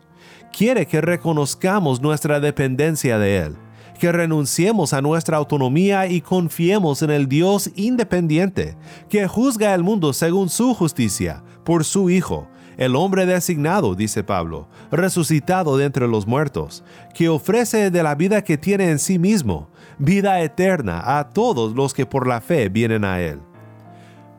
Quiere 0.53 0.85
que 0.85 1.01
reconozcamos 1.01 2.03
nuestra 2.03 2.41
dependencia 2.41 3.19
de 3.19 3.39
Él, 3.39 3.57
que 3.99 4.13
renunciemos 4.13 4.93
a 4.93 5.01
nuestra 5.01 5.39
autonomía 5.39 6.09
y 6.09 6.21
confiemos 6.21 7.01
en 7.01 7.11
el 7.11 7.27
Dios 7.27 7.71
independiente, 7.75 8.77
que 9.09 9.27
juzga 9.27 9.75
el 9.75 9.83
mundo 9.83 10.13
según 10.13 10.51
su 10.51 10.75
justicia, 10.75 11.43
por 11.65 11.87
su 11.87 12.11
Hijo, 12.11 12.49
el 12.79 12.97
hombre 12.97 13.27
designado, 13.27 13.95
dice 13.95 14.25
Pablo, 14.25 14.69
resucitado 14.91 15.77
de 15.77 15.85
entre 15.85 16.09
los 16.09 16.27
muertos, 16.27 16.83
que 17.15 17.29
ofrece 17.29 17.91
de 17.91 18.03
la 18.03 18.15
vida 18.15 18.43
que 18.43 18.57
tiene 18.57 18.89
en 18.89 18.99
sí 18.99 19.19
mismo, 19.19 19.69
vida 19.99 20.41
eterna 20.41 21.19
a 21.19 21.29
todos 21.29 21.75
los 21.75 21.93
que 21.93 22.07
por 22.07 22.27
la 22.27 22.41
fe 22.41 22.71
vienen 22.71 23.05
a 23.05 23.21
Él 23.21 23.41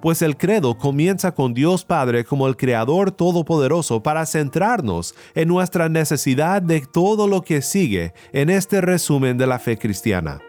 pues 0.01 0.21
el 0.21 0.37
credo 0.37 0.77
comienza 0.77 1.33
con 1.33 1.53
Dios 1.53 1.83
Padre 1.83 2.23
como 2.23 2.47
el 2.47 2.55
Creador 2.55 3.11
Todopoderoso 3.11 4.01
para 4.01 4.25
centrarnos 4.25 5.15
en 5.35 5.47
nuestra 5.47 5.89
necesidad 5.89 6.61
de 6.61 6.81
todo 6.81 7.27
lo 7.27 7.41
que 7.41 7.61
sigue 7.61 8.13
en 8.31 8.49
este 8.49 8.81
resumen 8.81 9.37
de 9.37 9.47
la 9.47 9.59
fe 9.59 9.77
cristiana. 9.77 10.39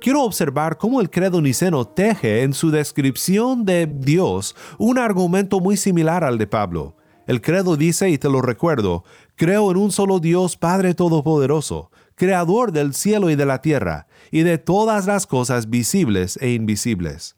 Quiero 0.00 0.22
observar 0.22 0.78
cómo 0.78 1.00
el 1.00 1.10
credo 1.10 1.40
niceno 1.40 1.86
teje 1.86 2.42
en 2.42 2.52
su 2.52 2.70
descripción 2.70 3.64
de 3.64 3.86
Dios 3.86 4.54
un 4.78 4.98
argumento 4.98 5.58
muy 5.58 5.76
similar 5.76 6.22
al 6.22 6.38
de 6.38 6.46
Pablo. 6.46 6.96
El 7.26 7.40
credo 7.40 7.76
dice, 7.76 8.08
y 8.10 8.18
te 8.18 8.28
lo 8.28 8.40
recuerdo, 8.40 9.04
creo 9.34 9.70
en 9.70 9.76
un 9.76 9.90
solo 9.90 10.20
Dios 10.20 10.56
Padre 10.56 10.94
Todopoderoso, 10.94 11.90
Creador 12.14 12.72
del 12.72 12.94
cielo 12.94 13.30
y 13.30 13.36
de 13.36 13.46
la 13.46 13.60
tierra, 13.60 14.06
y 14.30 14.42
de 14.42 14.58
todas 14.58 15.06
las 15.06 15.26
cosas 15.26 15.68
visibles 15.70 16.38
e 16.40 16.52
invisibles. 16.52 17.36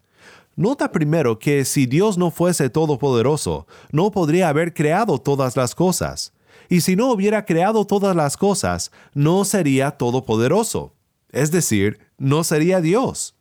Nota 0.56 0.92
primero 0.92 1.38
que 1.38 1.64
si 1.64 1.86
Dios 1.86 2.18
no 2.18 2.30
fuese 2.30 2.68
todopoderoso, 2.68 3.66
no 3.92 4.10
podría 4.10 4.48
haber 4.48 4.74
creado 4.74 5.18
todas 5.20 5.56
las 5.56 5.74
cosas. 5.74 6.34
Y 6.68 6.82
si 6.82 6.96
no 6.96 7.10
hubiera 7.12 7.44
creado 7.44 7.86
todas 7.86 8.14
las 8.14 8.36
cosas, 8.36 8.90
no 9.14 9.44
sería 9.44 9.92
todopoderoso. 9.92 10.94
Es 11.30 11.50
decir, 11.50 12.07
no 12.18 12.44
sería 12.44 12.80
Dios. 12.80 13.34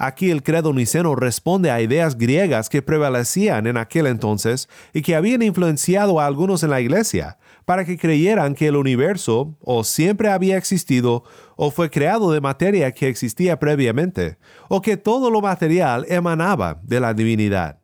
Aquí 0.00 0.30
el 0.30 0.44
credo 0.44 0.72
niceno 0.72 1.16
responde 1.16 1.72
a 1.72 1.80
ideas 1.80 2.16
griegas 2.16 2.68
que 2.68 2.82
prevalecían 2.82 3.66
en 3.66 3.76
aquel 3.76 4.06
entonces 4.06 4.68
y 4.92 5.02
que 5.02 5.16
habían 5.16 5.42
influenciado 5.42 6.20
a 6.20 6.26
algunos 6.26 6.62
en 6.62 6.70
la 6.70 6.80
iglesia, 6.80 7.38
para 7.64 7.84
que 7.84 7.98
creyeran 7.98 8.54
que 8.54 8.68
el 8.68 8.76
universo 8.76 9.56
o 9.60 9.82
siempre 9.82 10.28
había 10.28 10.56
existido 10.56 11.24
o 11.56 11.72
fue 11.72 11.90
creado 11.90 12.30
de 12.30 12.40
materia 12.40 12.92
que 12.92 13.08
existía 13.08 13.58
previamente, 13.58 14.38
o 14.68 14.80
que 14.80 14.96
todo 14.96 15.32
lo 15.32 15.40
material 15.40 16.06
emanaba 16.08 16.80
de 16.84 17.00
la 17.00 17.12
divinidad. 17.12 17.80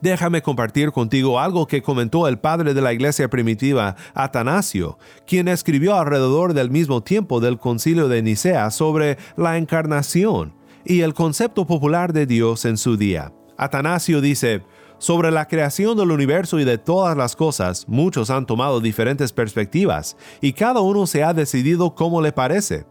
Déjame 0.00 0.42
compartir 0.42 0.92
contigo 0.92 1.40
algo 1.40 1.66
que 1.66 1.82
comentó 1.82 2.28
el 2.28 2.38
padre 2.38 2.74
de 2.74 2.82
la 2.82 2.92
iglesia 2.92 3.28
primitiva, 3.28 3.96
Atanasio, 4.14 4.98
quien 5.26 5.48
escribió 5.48 5.94
alrededor 5.94 6.54
del 6.54 6.70
mismo 6.70 7.02
tiempo 7.02 7.40
del 7.40 7.58
concilio 7.58 8.08
de 8.08 8.22
Nicea 8.22 8.70
sobre 8.70 9.16
la 9.36 9.56
encarnación 9.56 10.54
y 10.84 11.00
el 11.00 11.14
concepto 11.14 11.66
popular 11.66 12.12
de 12.12 12.26
Dios 12.26 12.64
en 12.64 12.76
su 12.76 12.96
día. 12.96 13.32
Atanasio 13.56 14.20
dice, 14.20 14.62
sobre 14.98 15.30
la 15.30 15.46
creación 15.46 15.96
del 15.96 16.10
universo 16.10 16.58
y 16.58 16.64
de 16.64 16.78
todas 16.78 17.16
las 17.16 17.36
cosas, 17.36 17.86
muchos 17.88 18.30
han 18.30 18.46
tomado 18.46 18.80
diferentes 18.80 19.32
perspectivas 19.32 20.16
y 20.40 20.52
cada 20.52 20.80
uno 20.80 21.06
se 21.06 21.22
ha 21.22 21.34
decidido 21.34 21.94
como 21.94 22.22
le 22.22 22.32
parece. 22.32 22.86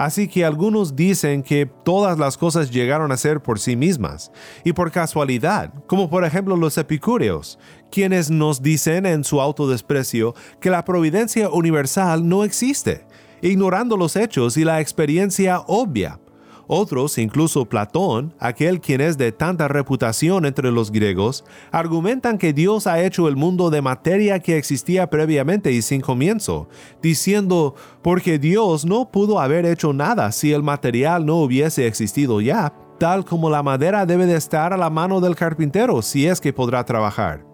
Así 0.00 0.28
que 0.28 0.46
algunos 0.46 0.96
dicen 0.96 1.42
que 1.42 1.66
todas 1.66 2.18
las 2.18 2.38
cosas 2.38 2.70
llegaron 2.70 3.12
a 3.12 3.18
ser 3.18 3.42
por 3.42 3.58
sí 3.58 3.76
mismas 3.76 4.32
y 4.64 4.72
por 4.72 4.90
casualidad, 4.90 5.74
como 5.86 6.08
por 6.08 6.24
ejemplo 6.24 6.56
los 6.56 6.78
epicúreos, 6.78 7.58
quienes 7.90 8.30
nos 8.30 8.62
dicen 8.62 9.04
en 9.04 9.24
su 9.24 9.42
autodesprecio 9.42 10.34
que 10.58 10.70
la 10.70 10.86
providencia 10.86 11.50
universal 11.50 12.26
no 12.26 12.44
existe, 12.44 13.04
ignorando 13.42 13.98
los 13.98 14.16
hechos 14.16 14.56
y 14.56 14.64
la 14.64 14.80
experiencia 14.80 15.60
obvia. 15.66 16.18
Otros, 16.72 17.18
incluso 17.18 17.64
Platón, 17.64 18.32
aquel 18.38 18.80
quien 18.80 19.00
es 19.00 19.18
de 19.18 19.32
tanta 19.32 19.66
reputación 19.66 20.46
entre 20.46 20.70
los 20.70 20.92
griegos, 20.92 21.44
argumentan 21.72 22.38
que 22.38 22.52
Dios 22.52 22.86
ha 22.86 23.02
hecho 23.02 23.26
el 23.26 23.34
mundo 23.34 23.70
de 23.70 23.82
materia 23.82 24.38
que 24.38 24.56
existía 24.56 25.10
previamente 25.10 25.72
y 25.72 25.82
sin 25.82 26.00
comienzo, 26.00 26.68
diciendo, 27.02 27.74
porque 28.02 28.38
Dios 28.38 28.84
no 28.84 29.10
pudo 29.10 29.40
haber 29.40 29.66
hecho 29.66 29.92
nada 29.92 30.30
si 30.30 30.52
el 30.52 30.62
material 30.62 31.26
no 31.26 31.38
hubiese 31.38 31.88
existido 31.88 32.40
ya, 32.40 32.72
tal 33.00 33.24
como 33.24 33.50
la 33.50 33.64
madera 33.64 34.06
debe 34.06 34.26
de 34.26 34.36
estar 34.36 34.72
a 34.72 34.76
la 34.76 34.90
mano 34.90 35.20
del 35.20 35.34
carpintero 35.34 36.02
si 36.02 36.28
es 36.28 36.40
que 36.40 36.52
podrá 36.52 36.84
trabajar. 36.84 37.44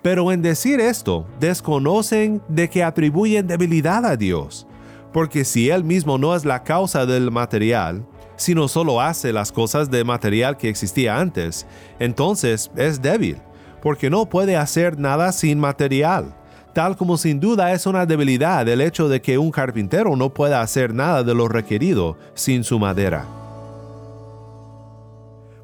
Pero 0.00 0.32
en 0.32 0.40
decir 0.40 0.80
esto, 0.80 1.26
desconocen 1.38 2.40
de 2.48 2.70
que 2.70 2.82
atribuyen 2.82 3.46
debilidad 3.46 4.06
a 4.06 4.16
Dios, 4.16 4.66
porque 5.12 5.44
si 5.44 5.68
Él 5.68 5.84
mismo 5.84 6.16
no 6.16 6.34
es 6.34 6.46
la 6.46 6.62
causa 6.62 7.04
del 7.04 7.30
material, 7.30 8.06
sino 8.36 8.68
solo 8.68 9.00
hace 9.00 9.32
las 9.32 9.52
cosas 9.52 9.90
de 9.90 10.04
material 10.04 10.56
que 10.56 10.68
existía 10.68 11.18
antes, 11.18 11.66
entonces 11.98 12.70
es 12.76 13.02
débil, 13.02 13.38
porque 13.82 14.10
no 14.10 14.26
puede 14.26 14.56
hacer 14.56 14.98
nada 14.98 15.32
sin 15.32 15.58
material, 15.58 16.34
tal 16.72 16.96
como 16.96 17.16
sin 17.16 17.40
duda 17.40 17.72
es 17.72 17.86
una 17.86 18.06
debilidad 18.06 18.68
el 18.68 18.80
hecho 18.80 19.08
de 19.08 19.22
que 19.22 19.38
un 19.38 19.50
carpintero 19.50 20.14
no 20.16 20.32
pueda 20.32 20.60
hacer 20.60 20.92
nada 20.92 21.22
de 21.22 21.34
lo 21.34 21.48
requerido 21.48 22.16
sin 22.34 22.64
su 22.64 22.78
madera. 22.78 23.26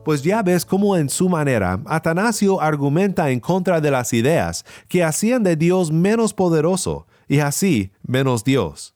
Pues 0.05 0.23
ya 0.23 0.43
ves 0.43 0.65
cómo 0.65 0.97
en 0.97 1.09
su 1.09 1.29
manera 1.29 1.79
Atanasio 1.87 2.61
argumenta 2.61 3.31
en 3.31 3.39
contra 3.39 3.81
de 3.81 3.91
las 3.91 4.13
ideas 4.13 4.65
que 4.89 5.05
hacían 5.05 5.43
de 5.45 5.55
Dios 5.55 5.93
menos 5.93 6.35
poderoso 6.35 7.07
y 7.29 7.39
así 7.39 7.93
menos 8.03 8.43
Dios. 8.43 8.95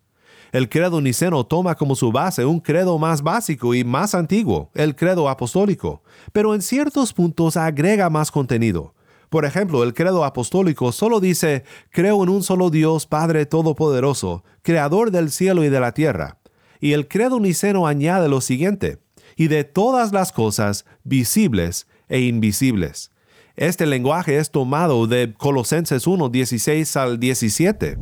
El 0.53 0.69
credo 0.69 1.01
niceno 1.01 1.45
toma 1.45 1.75
como 1.75 1.97
su 1.97 2.13
base 2.13 2.45
un 2.45 2.61
credo 2.61 2.99
más 2.99 3.23
básico 3.23 3.75
y 3.75 3.85
más 3.85 4.15
antiguo, 4.15 4.71
el 4.75 4.95
credo 4.95 5.29
apostólico, 5.29 6.03
pero 6.33 6.55
en 6.55 6.63
ciertos 6.63 7.13
puntos 7.13 7.57
agrega 7.57 8.11
más 8.11 8.31
contenido. 8.31 8.95
Por 9.29 9.45
ejemplo, 9.45 9.83
el 9.83 9.93
credo 9.93 10.25
apostólico 10.25 10.93
solo 10.93 11.21
dice, 11.21 11.65
creo 11.91 12.23
en 12.23 12.29
un 12.29 12.43
solo 12.43 12.71
Dios 12.71 13.07
Padre 13.07 13.45
Todopoderoso, 13.45 14.45
Creador 14.63 15.11
del 15.11 15.31
cielo 15.31 15.65
y 15.65 15.69
de 15.69 15.81
la 15.81 15.93
tierra. 15.93 16.39
Y 16.81 16.93
el 16.93 17.09
credo 17.09 17.41
niceno 17.41 17.87
añade 17.87 18.29
lo 18.29 18.41
siguiente, 18.41 18.99
y 19.37 19.49
de 19.49 19.65
todas 19.65 20.13
las 20.13 20.33
cosas 20.33 20.85
visibles 21.03 21.89
e 22.09 22.21
invisibles. 22.21 23.11
Este 23.57 23.87
lenguaje 23.87 24.39
es 24.39 24.51
tomado 24.51 25.07
de 25.07 25.35
Colosenses 25.35 26.07
1, 26.07 26.29
16 26.29 26.97
al 26.97 27.19
17. 27.19 27.97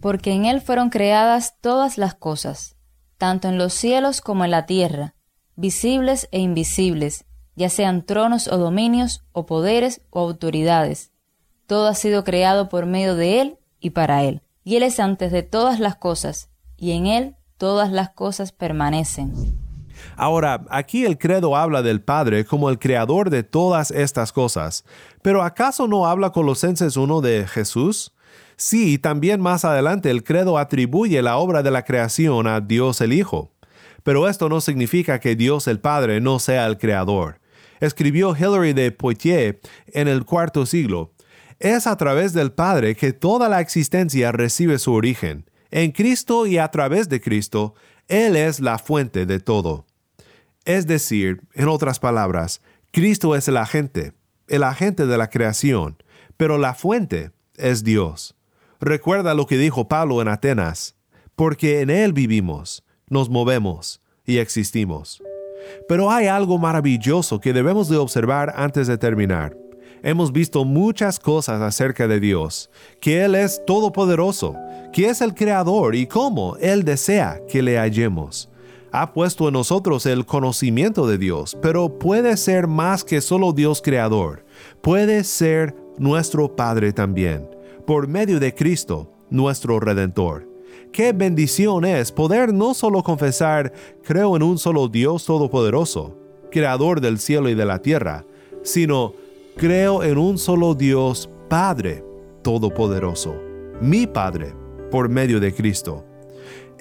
Porque 0.00 0.32
en 0.32 0.46
Él 0.46 0.60
fueron 0.60 0.90
creadas 0.90 1.56
todas 1.60 1.98
las 1.98 2.14
cosas, 2.14 2.76
tanto 3.18 3.48
en 3.48 3.58
los 3.58 3.74
cielos 3.74 4.20
como 4.20 4.44
en 4.44 4.50
la 4.50 4.66
tierra, 4.66 5.14
visibles 5.56 6.28
e 6.32 6.40
invisibles, 6.40 7.26
ya 7.54 7.68
sean 7.68 8.06
tronos 8.06 8.48
o 8.48 8.56
dominios, 8.56 9.24
o 9.32 9.44
poderes 9.44 10.00
o 10.10 10.20
autoridades. 10.20 11.12
Todo 11.66 11.88
ha 11.88 11.94
sido 11.94 12.24
creado 12.24 12.68
por 12.68 12.86
medio 12.86 13.14
de 13.14 13.40
Él 13.40 13.58
y 13.78 13.90
para 13.90 14.24
Él. 14.24 14.42
Y 14.64 14.76
Él 14.76 14.82
es 14.82 14.98
antes 14.98 15.30
de 15.32 15.42
todas 15.42 15.78
las 15.80 15.96
cosas, 15.96 16.48
y 16.76 16.92
en 16.92 17.06
Él 17.06 17.36
todas 17.58 17.92
las 17.92 18.10
cosas 18.10 18.52
permanecen. 18.52 19.34
Ahora, 20.16 20.64
aquí 20.70 21.04
el 21.04 21.18
credo 21.18 21.56
habla 21.56 21.82
del 21.82 22.00
Padre 22.00 22.46
como 22.46 22.70
el 22.70 22.78
creador 22.78 23.28
de 23.28 23.42
todas 23.42 23.90
estas 23.90 24.32
cosas, 24.32 24.84
pero 25.20 25.42
¿acaso 25.42 25.86
no 25.86 26.06
habla 26.06 26.30
Colosenses 26.30 26.96
1 26.96 27.20
de 27.20 27.46
Jesús? 27.46 28.14
Sí, 28.60 28.98
también 28.98 29.40
más 29.40 29.64
adelante 29.64 30.10
el 30.10 30.22
credo 30.22 30.58
atribuye 30.58 31.22
la 31.22 31.38
obra 31.38 31.62
de 31.62 31.70
la 31.70 31.82
creación 31.82 32.46
a 32.46 32.60
Dios 32.60 33.00
el 33.00 33.14
Hijo. 33.14 33.54
Pero 34.02 34.28
esto 34.28 34.50
no 34.50 34.60
significa 34.60 35.18
que 35.18 35.34
Dios 35.34 35.66
el 35.66 35.80
Padre 35.80 36.20
no 36.20 36.38
sea 36.38 36.66
el 36.66 36.76
creador. 36.76 37.40
Escribió 37.80 38.36
Hilary 38.36 38.74
de 38.74 38.92
Poitiers 38.92 39.56
en 39.86 40.08
el 40.08 40.26
cuarto 40.26 40.66
siglo. 40.66 41.14
Es 41.58 41.86
a 41.86 41.96
través 41.96 42.34
del 42.34 42.52
Padre 42.52 42.96
que 42.96 43.14
toda 43.14 43.48
la 43.48 43.62
existencia 43.62 44.30
recibe 44.30 44.78
su 44.78 44.92
origen. 44.92 45.48
En 45.70 45.90
Cristo 45.90 46.46
y 46.46 46.58
a 46.58 46.68
través 46.68 47.08
de 47.08 47.22
Cristo, 47.22 47.74
Él 48.08 48.36
es 48.36 48.60
la 48.60 48.76
fuente 48.76 49.24
de 49.24 49.40
todo. 49.40 49.86
Es 50.66 50.86
decir, 50.86 51.40
en 51.54 51.68
otras 51.68 51.98
palabras, 51.98 52.60
Cristo 52.90 53.34
es 53.36 53.48
el 53.48 53.56
agente, 53.56 54.12
el 54.48 54.64
agente 54.64 55.06
de 55.06 55.16
la 55.16 55.30
creación, 55.30 55.96
pero 56.36 56.58
la 56.58 56.74
fuente 56.74 57.30
es 57.56 57.84
Dios. 57.84 58.36
Recuerda 58.80 59.34
lo 59.34 59.46
que 59.46 59.58
dijo 59.58 59.88
Pablo 59.88 60.22
en 60.22 60.28
Atenas, 60.28 60.96
porque 61.36 61.82
en 61.82 61.90
Él 61.90 62.14
vivimos, 62.14 62.82
nos 63.10 63.28
movemos 63.28 64.00
y 64.24 64.38
existimos. 64.38 65.22
Pero 65.86 66.10
hay 66.10 66.28
algo 66.28 66.56
maravilloso 66.56 67.40
que 67.40 67.52
debemos 67.52 67.90
de 67.90 67.98
observar 67.98 68.54
antes 68.56 68.86
de 68.86 68.96
terminar. 68.96 69.54
Hemos 70.02 70.32
visto 70.32 70.64
muchas 70.64 71.18
cosas 71.20 71.60
acerca 71.60 72.08
de 72.08 72.20
Dios, 72.20 72.70
que 73.02 73.22
Él 73.22 73.34
es 73.34 73.62
todopoderoso, 73.66 74.56
que 74.94 75.10
es 75.10 75.20
el 75.20 75.34
creador 75.34 75.94
y 75.94 76.06
cómo 76.06 76.56
Él 76.56 76.82
desea 76.82 77.38
que 77.46 77.60
le 77.60 77.76
hallemos. 77.76 78.48
Ha 78.92 79.12
puesto 79.12 79.46
en 79.48 79.52
nosotros 79.52 80.06
el 80.06 80.24
conocimiento 80.24 81.06
de 81.06 81.18
Dios, 81.18 81.54
pero 81.60 81.98
puede 81.98 82.34
ser 82.38 82.66
más 82.66 83.04
que 83.04 83.20
solo 83.20 83.52
Dios 83.52 83.82
creador, 83.82 84.46
puede 84.80 85.22
ser 85.24 85.76
nuestro 85.98 86.56
Padre 86.56 86.94
también, 86.94 87.46
por 87.90 88.06
medio 88.06 88.38
de 88.38 88.54
Cristo, 88.54 89.10
nuestro 89.30 89.80
Redentor. 89.80 90.48
Qué 90.92 91.12
bendición 91.12 91.84
es 91.84 92.12
poder 92.12 92.54
no 92.54 92.72
solo 92.72 93.02
confesar, 93.02 93.72
creo 94.04 94.36
en 94.36 94.44
un 94.44 94.58
solo 94.58 94.86
Dios 94.86 95.24
todopoderoso, 95.24 96.16
creador 96.52 97.00
del 97.00 97.18
cielo 97.18 97.48
y 97.48 97.56
de 97.56 97.64
la 97.64 97.82
tierra, 97.82 98.24
sino 98.62 99.14
creo 99.56 100.04
en 100.04 100.18
un 100.18 100.38
solo 100.38 100.76
Dios 100.76 101.28
Padre 101.48 102.04
todopoderoso, 102.42 103.34
mi 103.80 104.06
Padre, 104.06 104.54
por 104.92 105.08
medio 105.08 105.40
de 105.40 105.52
Cristo. 105.52 106.04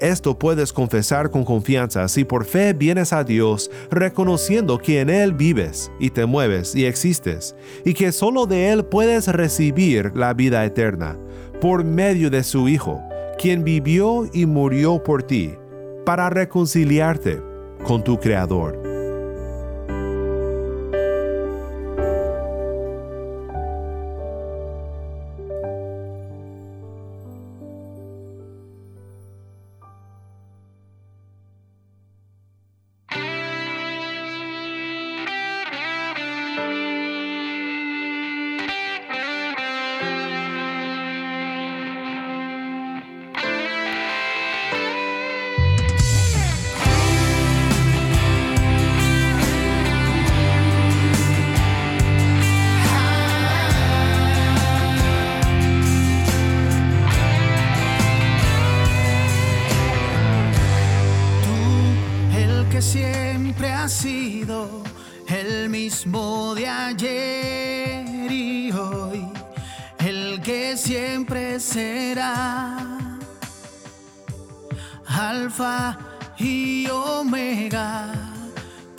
Esto 0.01 0.39
puedes 0.39 0.71
confesar 0.71 1.29
con 1.29 1.43
confianza 1.43 2.07
si 2.07 2.23
por 2.23 2.45
fe 2.45 2.73
vienes 2.73 3.11
a 3.11 3.23
Dios 3.23 3.69
reconociendo 3.91 4.77
que 4.77 5.01
en 5.01 5.09
Él 5.09 5.33
vives 5.33 5.91
y 5.99 6.09
te 6.09 6.25
mueves 6.25 6.73
y 6.75 6.85
existes, 6.85 7.55
y 7.83 7.93
que 7.93 8.11
solo 8.11 8.45
de 8.45 8.69
Él 8.69 8.85
puedes 8.85 9.27
recibir 9.27 10.11
la 10.15 10.33
vida 10.33 10.63
eterna, 10.63 11.17
por 11.59 11.83
medio 11.83 12.29
de 12.29 12.43
su 12.43 12.69
Hijo, 12.69 13.01
quien 13.37 13.63
vivió 13.63 14.29
y 14.31 14.45
murió 14.45 15.03
por 15.03 15.23
ti, 15.23 15.53
para 16.05 16.29
reconciliarte 16.29 17.41
con 17.83 18.03
tu 18.03 18.19
Creador. 18.19 18.78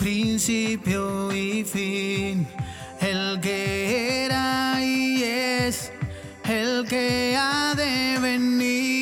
Principio 0.01 1.31
y 1.31 1.63
fin, 1.63 2.47
el 3.01 3.39
que 3.39 4.25
era 4.25 4.83
y 4.83 5.21
es, 5.21 5.91
el 6.43 6.87
que 6.87 7.37
ha 7.37 7.75
de 7.75 8.17
venir. 8.19 9.00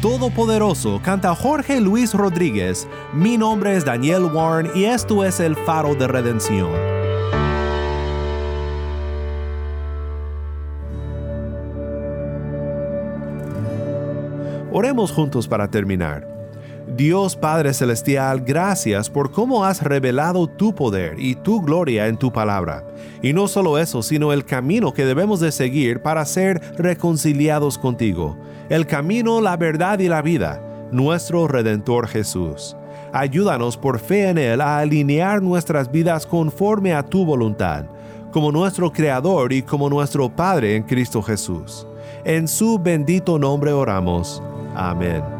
Todopoderoso 0.00 0.98
canta 1.02 1.34
Jorge 1.34 1.78
Luis 1.78 2.14
Rodríguez. 2.14 2.88
Mi 3.12 3.36
nombre 3.36 3.76
es 3.76 3.84
Daniel 3.84 4.24
Warren 4.32 4.70
y 4.74 4.84
esto 4.84 5.26
es 5.26 5.40
el 5.40 5.54
faro 5.54 5.94
de 5.94 6.08
redención. 6.08 6.70
Oremos 14.72 15.12
juntos 15.12 15.46
para 15.46 15.70
terminar. 15.70 16.39
Dios 16.96 17.36
Padre 17.36 17.72
Celestial, 17.72 18.40
gracias 18.40 19.08
por 19.08 19.30
cómo 19.30 19.64
has 19.64 19.82
revelado 19.82 20.48
tu 20.48 20.74
poder 20.74 21.14
y 21.18 21.36
tu 21.36 21.60
gloria 21.60 22.08
en 22.08 22.16
tu 22.16 22.32
palabra. 22.32 22.84
Y 23.22 23.32
no 23.32 23.46
solo 23.46 23.78
eso, 23.78 24.02
sino 24.02 24.32
el 24.32 24.44
camino 24.44 24.92
que 24.92 25.04
debemos 25.04 25.38
de 25.40 25.52
seguir 25.52 26.02
para 26.02 26.24
ser 26.24 26.60
reconciliados 26.76 27.78
contigo. 27.78 28.36
El 28.68 28.86
camino, 28.86 29.40
la 29.40 29.56
verdad 29.56 30.00
y 30.00 30.08
la 30.08 30.20
vida, 30.20 30.60
nuestro 30.90 31.46
Redentor 31.46 32.08
Jesús. 32.08 32.76
Ayúdanos 33.12 33.76
por 33.76 33.98
fe 33.98 34.28
en 34.28 34.38
Él 34.38 34.60
a 34.60 34.78
alinear 34.78 35.42
nuestras 35.42 35.90
vidas 35.90 36.26
conforme 36.26 36.92
a 36.92 37.04
tu 37.04 37.24
voluntad, 37.24 37.84
como 38.32 38.52
nuestro 38.52 38.92
Creador 38.92 39.52
y 39.52 39.62
como 39.62 39.88
nuestro 39.88 40.28
Padre 40.28 40.76
en 40.76 40.82
Cristo 40.82 41.22
Jesús. 41.22 41.86
En 42.24 42.48
su 42.48 42.78
bendito 42.78 43.38
nombre 43.38 43.72
oramos. 43.72 44.42
Amén. 44.74 45.39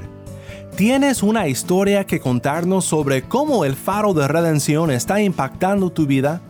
¿Tienes 0.76 1.22
una 1.22 1.48
historia 1.48 2.04
que 2.04 2.20
contarnos 2.20 2.84
sobre 2.84 3.22
cómo 3.22 3.64
el 3.64 3.74
faro 3.74 4.12
de 4.14 4.28
redención 4.28 4.90
está 4.90 5.20
impactando 5.20 5.90
tu 5.90 6.06
vida? 6.06 6.40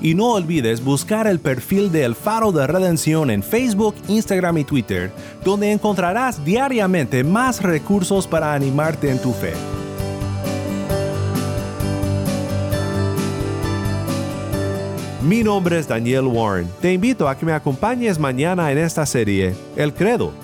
Y 0.00 0.14
no 0.14 0.32
olvides 0.32 0.84
buscar 0.84 1.26
el 1.26 1.38
perfil 1.38 1.90
de 1.90 2.04
El 2.04 2.14
Faro 2.14 2.52
de 2.52 2.66
Redención 2.66 3.30
en 3.30 3.42
Facebook, 3.42 3.94
Instagram 4.08 4.58
y 4.58 4.64
Twitter, 4.64 5.10
donde 5.44 5.72
encontrarás 5.72 6.44
diariamente 6.44 7.24
más 7.24 7.62
recursos 7.62 8.26
para 8.26 8.52
animarte 8.52 9.10
en 9.10 9.18
tu 9.18 9.32
fe. 9.32 9.54
Mi 15.22 15.42
nombre 15.42 15.78
es 15.78 15.88
Daniel 15.88 16.26
Warren. 16.26 16.68
Te 16.82 16.92
invito 16.92 17.26
a 17.26 17.38
que 17.38 17.46
me 17.46 17.54
acompañes 17.54 18.18
mañana 18.18 18.70
en 18.70 18.76
esta 18.76 19.06
serie, 19.06 19.54
El 19.74 19.94
Credo 19.94 20.43